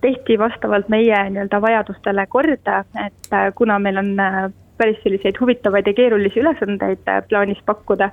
tehti 0.00 0.38
vastavalt 0.38 0.88
meie 0.88 1.18
nii-öelda 1.30 1.60
vajadustele 1.62 2.26
korda, 2.26 2.84
et 3.06 3.32
äh, 3.32 3.48
kuna 3.54 3.78
meil 3.78 3.96
on 3.96 4.12
äh, 4.20 4.38
päris 4.78 5.00
selliseid 5.02 5.40
huvitavaid 5.40 5.86
ja 5.86 5.94
keerulisi 5.94 6.40
ülesandeid 6.40 7.08
äh, 7.08 7.22
plaanis 7.28 7.58
pakkuda, 7.66 8.10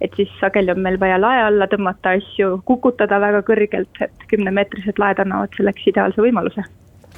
et 0.00 0.16
siis 0.16 0.32
sageli 0.40 0.72
on 0.72 0.80
meil 0.84 1.00
vaja 1.00 1.20
lae 1.20 1.42
alla 1.44 1.68
tõmmata 1.72 2.16
asju, 2.18 2.60
kukutada 2.64 3.20
väga 3.20 3.44
kõrgelt, 3.50 4.02
et 4.04 4.26
kümnemeetrised 4.32 4.98
laed 5.02 5.22
annavad 5.24 5.56
selleks 5.56 5.88
ideaalse 5.92 6.22
võimaluse 6.24 6.64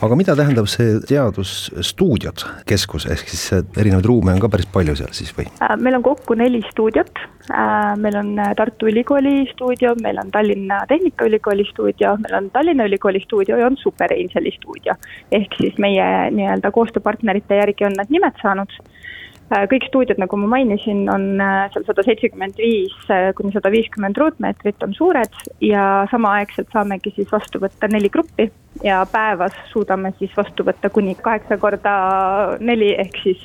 aga 0.05 0.17
mida 0.19 0.35
tähendab 0.39 0.69
see 0.71 0.99
teadusstuudiod 1.09 2.45
keskus, 2.69 3.07
ehk 3.11 3.31
siis 3.31 3.65
erinevaid 3.79 4.07
ruume 4.07 4.35
on 4.35 4.43
ka 4.43 4.51
päris 4.53 4.69
palju 4.71 4.95
seal 4.99 5.11
siis 5.17 5.33
või? 5.37 5.49
Äh, 5.65 5.75
meil 5.83 5.99
on 5.99 6.05
kokku 6.07 6.37
neli 6.39 6.61
stuudiot, 6.69 7.23
äh, 7.51 7.95
meil 8.01 8.19
on 8.21 8.31
äh, 8.39 8.53
Tartu 8.59 8.91
Ülikooli 8.91 9.49
stuudio, 9.53 9.95
meil 10.03 10.21
on 10.23 10.31
Tallinna 10.35 10.85
Tehnikaülikooli 10.91 11.67
stuudio, 11.73 12.15
meil 12.23 12.39
on 12.41 12.51
Tallinna 12.55 12.87
Ülikooli 12.87 13.23
stuudio 13.25 13.59
ja 13.59 13.67
on 13.67 13.79
Super 13.81 14.15
Angeli 14.15 14.55
stuudio. 14.55 14.95
ehk 15.33 15.59
siis 15.59 15.79
meie 15.83 16.07
nii-öelda 16.35 16.71
koostööpartnerite 16.73 17.59
järgi 17.59 17.89
on 17.89 17.99
nad 17.99 18.11
nimed 18.15 18.39
saanud 18.43 18.73
kõik 19.49 19.89
stuudiod, 19.89 20.21
nagu 20.21 20.39
ma 20.43 20.51
mainisin, 20.57 21.07
on 21.13 21.41
äh, 21.41 21.67
seal 21.73 21.87
sada 21.89 22.05
seitsekümmend 22.07 22.59
viis 22.61 22.95
äh, 23.13 23.31
kuni 23.37 23.55
sada 23.55 23.73
viiskümmend 23.73 24.19
ruutmeetrit 24.21 24.83
on 24.85 24.95
suured 24.97 25.43
ja 25.65 26.07
samaaegselt 26.13 26.69
saamegi 26.75 27.15
siis 27.17 27.31
vastu 27.33 27.61
võtta 27.63 27.89
neli 27.91 28.11
gruppi 28.13 28.51
ja 28.85 29.01
päevas 29.11 29.57
suudame 29.73 30.13
siis 30.19 30.35
vastu 30.37 30.67
võtta 30.67 30.91
kuni 30.93 31.17
kaheksa 31.19 31.57
korda 31.59 31.95
neli 32.61 32.93
ehk 33.01 33.17
siis 33.23 33.41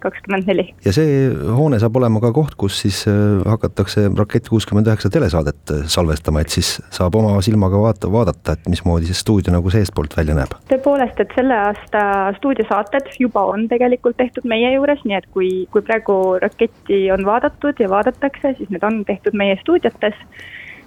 kakskümmend 0.00 0.46
neli. 0.48 0.68
ja 0.84 0.94
see 0.94 1.26
hoone 1.58 1.80
saab 1.82 1.98
olema 2.00 2.22
ka 2.22 2.30
koht, 2.32 2.54
kus 2.56 2.78
siis 2.84 3.02
hakatakse 3.46 4.06
Rakett 4.16 4.48
kuuskümmend 4.48 4.88
üheksa 4.88 5.10
telesaadet 5.12 5.74
salvestama, 5.92 6.40
et 6.40 6.54
siis 6.54 6.76
saab 6.94 7.18
oma 7.18 7.34
silmaga 7.44 7.80
vaata, 7.82 8.08
vaadata, 8.12 8.56
et 8.56 8.70
mismoodi 8.72 9.10
see 9.10 9.18
stuudio 9.18 9.52
nagu 9.52 9.74
seestpoolt 9.74 10.16
välja 10.16 10.38
näeb? 10.38 10.56
tõepoolest, 10.70 11.20
et 11.20 11.36
selle 11.36 11.58
aasta 11.66 12.06
stuudiosaated 12.38 13.12
juba 13.20 13.44
on 13.52 13.66
tegelikult 13.68 14.16
tehtud 14.22 14.48
meie 14.48 14.72
juures, 14.76 15.04
nii 15.04 15.18
et 15.18 15.28
kui, 15.32 15.66
kui 15.72 15.82
praegu 15.82 16.38
raketti 16.42 17.04
on 17.12 17.24
vaadatud 17.26 17.80
ja 17.80 17.90
vaadatakse, 17.90 18.54
siis 18.58 18.70
need 18.70 18.84
on 18.86 19.04
tehtud 19.08 19.36
meie 19.38 19.56
stuudiotes 19.60 20.18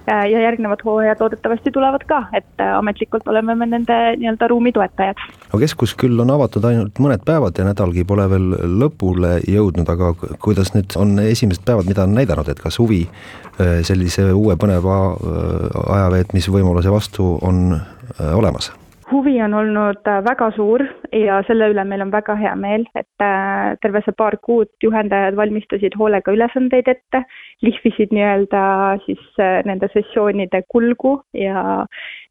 ja 0.07 0.41
järgnevad 0.41 0.79
hooajad 0.85 1.17
loodetavasti 1.19 1.71
tulevad 1.71 2.03
ka, 2.07 2.23
et 2.33 2.61
ametlikult 2.77 3.27
oleme 3.27 3.55
me 3.55 3.65
nende 3.65 3.95
nii-öelda 4.17 4.47
ruumi 4.47 4.71
toetajad. 4.71 5.17
no 5.53 5.59
keskus 5.59 5.95
küll 5.97 6.19
on 6.21 6.29
avatud 6.29 6.65
ainult 6.69 7.01
mõned 7.01 7.25
päevad 7.25 7.57
ja 7.57 7.65
nädalgi 7.65 8.05
pole 8.05 8.29
veel 8.29 8.53
lõpule 8.81 9.39
jõudnud, 9.49 9.89
aga 9.89 10.13
kuidas 10.39 10.75
nüüd 10.77 10.93
on 11.01 11.17
esimesed 11.19 11.65
päevad, 11.65 11.89
mida 11.89 12.05
on 12.05 12.13
näidanud, 12.13 12.49
et 12.49 12.61
kas 12.61 12.79
huvi 12.79 13.01
äh, 13.07 13.81
sellise 13.81 14.29
uue 14.33 14.57
põneva 14.61 15.01
äh, 15.09 15.83
ajaveetmisvõimaluse 15.97 16.93
vastu 16.93 17.37
on 17.41 17.79
äh, 17.79 18.35
olemas? 18.37 18.71
Huvi 19.15 19.35
on 19.41 19.53
olnud 19.53 20.07
äh, 20.09 20.21
väga 20.25 20.49
suur 20.55 20.83
ja 21.15 21.39
selle 21.47 21.69
üle 21.71 21.83
meil 21.87 22.03
on 22.03 22.11
väga 22.11 22.35
hea 22.39 22.51
meel, 22.59 22.83
et 22.99 23.23
äh, 23.23 23.75
terve 23.83 24.01
see 24.03 24.15
paar 24.19 24.35
kuud 24.43 24.69
juhendajad 24.83 25.37
valmistasid 25.39 25.95
hoolega 25.99 26.33
ülesandeid 26.35 26.89
ette, 26.91 27.21
lihvisid 27.65 28.11
nii-öelda 28.15 28.65
siis 29.05 29.23
äh, 29.39 29.61
nende 29.69 29.89
sessioonide 29.93 30.63
kulgu 30.73 31.15
ja, 31.39 31.85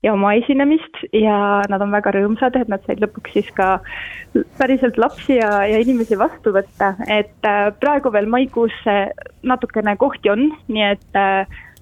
ja 0.05 0.13
oma 0.13 0.35
esinemist 0.41 1.03
ja 1.17 1.39
nad 1.73 1.85
on 1.85 1.95
väga 1.95 2.15
rõõmsad, 2.19 2.61
et 2.61 2.73
nad 2.73 2.85
said 2.87 3.03
lõpuks 3.05 3.37
siis 3.39 3.51
ka 3.57 3.79
päriselt 4.61 5.01
lapsi 5.01 5.39
ja, 5.41 5.65
ja 5.71 5.81
inimesi 5.81 6.19
vastu 6.21 6.53
võtta, 6.55 6.95
et 7.09 7.51
praegu 7.81 8.13
veel 8.13 8.29
maikuus 8.31 8.75
natukene 9.47 9.97
kohti 10.01 10.33
on, 10.33 10.49
nii 10.69 10.89
et 10.93 11.21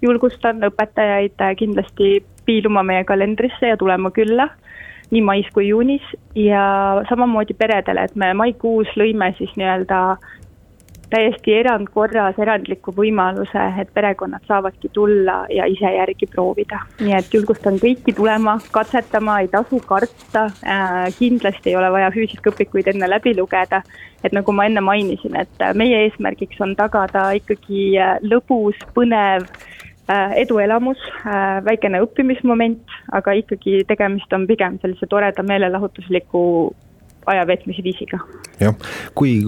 julgustan 0.03 0.63
õpetajaid 0.67 1.43
kindlasti 1.59 2.19
piiluma 2.47 2.83
meie 2.87 3.05
kalendrisse 3.07 3.73
ja 3.73 3.79
tulema 3.79 4.11
külla 4.15 4.51
nii 5.13 5.23
mais 5.23 5.49
kui 5.55 5.69
juunis 5.69 6.05
ja 6.35 6.63
samamoodi 7.09 7.55
peredele, 7.55 8.07
et 8.09 8.15
me 8.17 8.33
maikuus 8.35 8.89
lõime 8.97 9.33
siis 9.39 9.53
nii-öelda 9.61 10.03
täiesti 11.13 11.53
erandkorras 11.61 12.39
erandliku 12.41 12.95
võimaluse, 12.97 13.65
et 13.81 13.91
perekonnad 13.95 14.47
saavadki 14.49 14.89
tulla 14.97 15.43
ja 15.53 15.67
ise 15.69 15.91
järgi 15.97 16.29
proovida. 16.33 16.81
nii 17.01 17.17
et 17.19 17.35
julgustan 17.35 17.77
kõiki 17.83 18.15
tulema, 18.17 18.57
katsetama, 18.73 19.41
ei 19.41 19.51
tasu 19.53 19.83
karta 19.87 20.47
äh,, 20.65 21.11
kindlasti 21.19 21.73
ei 21.73 21.77
ole 21.77 21.91
vaja 21.93 22.09
füüsikaõpikuid 22.15 22.89
enne 22.95 23.11
läbi 23.11 23.35
lugeda, 23.37 23.83
et 24.25 24.33
nagu 24.33 24.57
ma 24.57 24.67
enne 24.71 24.81
mainisin, 24.81 25.37
et 25.37 25.67
meie 25.77 26.07
eesmärgiks 26.07 26.61
on 26.65 26.73
tagada 26.79 27.29
ikkagi 27.37 27.85
äh, 28.01 28.17
lõbus, 28.25 28.81
põnev 28.97 29.45
eduelamus, 30.41 31.01
äh, 31.27 31.59
väikene 31.65 32.03
õppimismoment, 32.05 32.97
aga 33.13 33.35
ikkagi 33.39 33.83
tegemist 33.89 34.33
on 34.33 34.47
pigem 34.51 34.79
sellise 34.83 35.09
toreda 35.11 35.45
meelelahutusliku 35.47 36.43
aja 37.27 37.47
veetmise 37.47 37.83
viisiga. 37.83 38.19
jah, 38.61 38.75
kui 39.15 39.41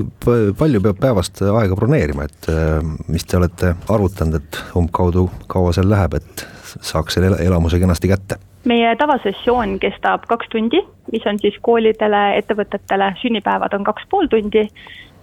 palju 0.58 0.80
peab 0.84 0.98
päevast 1.02 1.42
aega 1.42 1.76
broneerima, 1.78 2.28
et 2.28 2.50
äh, 2.52 2.80
mis 3.08 3.26
te 3.26 3.38
olete 3.40 3.74
arvutanud, 3.90 4.40
et 4.40 4.60
umbkaudu 4.78 5.28
kaua 5.50 5.72
seal 5.76 5.90
läheb, 5.90 6.18
et 6.20 6.46
saaks 6.80 7.18
selle 7.18 7.36
elamuse 7.44 7.80
kenasti 7.82 8.10
kätte? 8.10 8.40
meie 8.64 8.94
tavasessioon 8.96 9.78
kestab 9.80 10.24
kaks 10.28 10.48
tundi, 10.52 10.80
mis 11.12 11.26
on 11.28 11.38
siis 11.42 11.56
koolidele, 11.60 12.22
ettevõtetele, 12.38 13.10
sünnipäevad 13.20 13.74
on 13.76 13.84
kaks 13.84 14.06
pool 14.10 14.30
tundi 14.32 14.64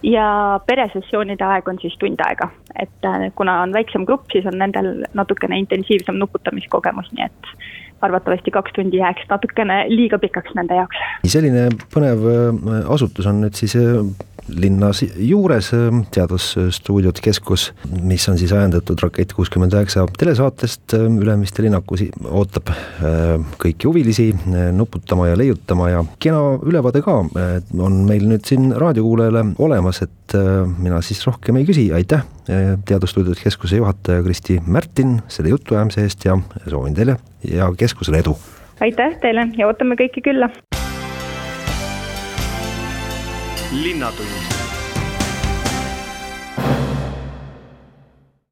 ja 0.04 0.60
peresessioonide 0.66 1.45
aeg 1.45 1.68
on 1.68 1.80
siis 1.82 1.97
tund 2.02 2.22
aega, 2.26 2.49
et 2.82 3.08
äh, 3.08 3.28
kuna 3.36 3.62
on 3.66 3.74
väiksem 3.74 4.06
grupp, 4.06 4.30
siis 4.34 4.45
on 4.49 4.58
nendel 4.62 5.06
natukene 5.14 5.60
intensiivsem 5.62 6.18
nuputamiskogemus, 6.22 7.12
nii 7.18 7.26
et 7.26 7.54
arvatavasti 8.02 8.52
kaks 8.52 8.74
tundi 8.76 8.97
jääks 8.97 9.28
natukene 9.30 9.84
liiga 9.89 10.20
pikaks 10.20 10.56
nende 10.58 10.80
jaoks. 10.80 11.02
selline 11.36 11.68
põnev 11.93 12.26
äh, 12.34 12.82
asutus 12.93 13.30
on 13.30 13.43
nüüd 13.45 13.58
siis 13.58 13.78
äh, 13.78 14.02
linnas 14.56 15.02
juures 15.16 15.72
äh, 15.74 15.89
Teadusstuudiod 16.14 17.20
keskus, 17.24 17.70
mis 18.04 18.28
on 18.30 18.38
siis 18.39 18.54
ajendatud 18.56 18.99
Rakett 19.02 19.34
kuuskümmend 19.38 19.74
üheksa 19.76 20.06
telesaatest, 20.20 20.95
äh, 20.97 21.08
Ülemiste 21.22 21.64
linnakus 21.66 22.04
ootab 22.28 22.72
äh, 22.72 23.36
kõiki 23.62 23.89
huvilisi 23.89 24.30
nuputama 24.76 25.30
ja 25.32 25.38
leiutama 25.39 25.89
ja 25.91 26.04
kena 26.22 26.41
ülevaade 26.62 27.04
ka 27.06 27.18
on 27.22 27.99
meil 28.08 28.28
nüüd 28.30 28.45
siin 28.47 28.72
raadiokuulajale 28.78 29.45
olemas, 29.62 30.02
et 30.06 30.36
mina 30.80 31.02
siis 31.04 31.22
rohkem 31.28 31.60
ei 31.60 31.68
küsi, 31.68 31.89
aitäh, 31.95 32.24
Teadusstuudiod 32.88 33.39
keskuse 33.41 33.80
juhataja 33.82 34.24
Kristi 34.26 34.60
Märtin 34.66 35.20
selle 35.32 35.54
jutuajamise 35.54 36.06
eest 36.08 36.26
ja 36.28 36.38
soovin 36.68 36.97
teile 36.97 37.18
ja 37.47 37.72
keskusele 37.78 38.24
edu! 38.24 38.36
aitäh 38.82 39.18
teile 39.22 39.47
ja 39.58 39.70
ootame 39.70 39.99
kõiki 39.99 40.24
külla! 40.26 40.52
Linnatund 43.72 44.61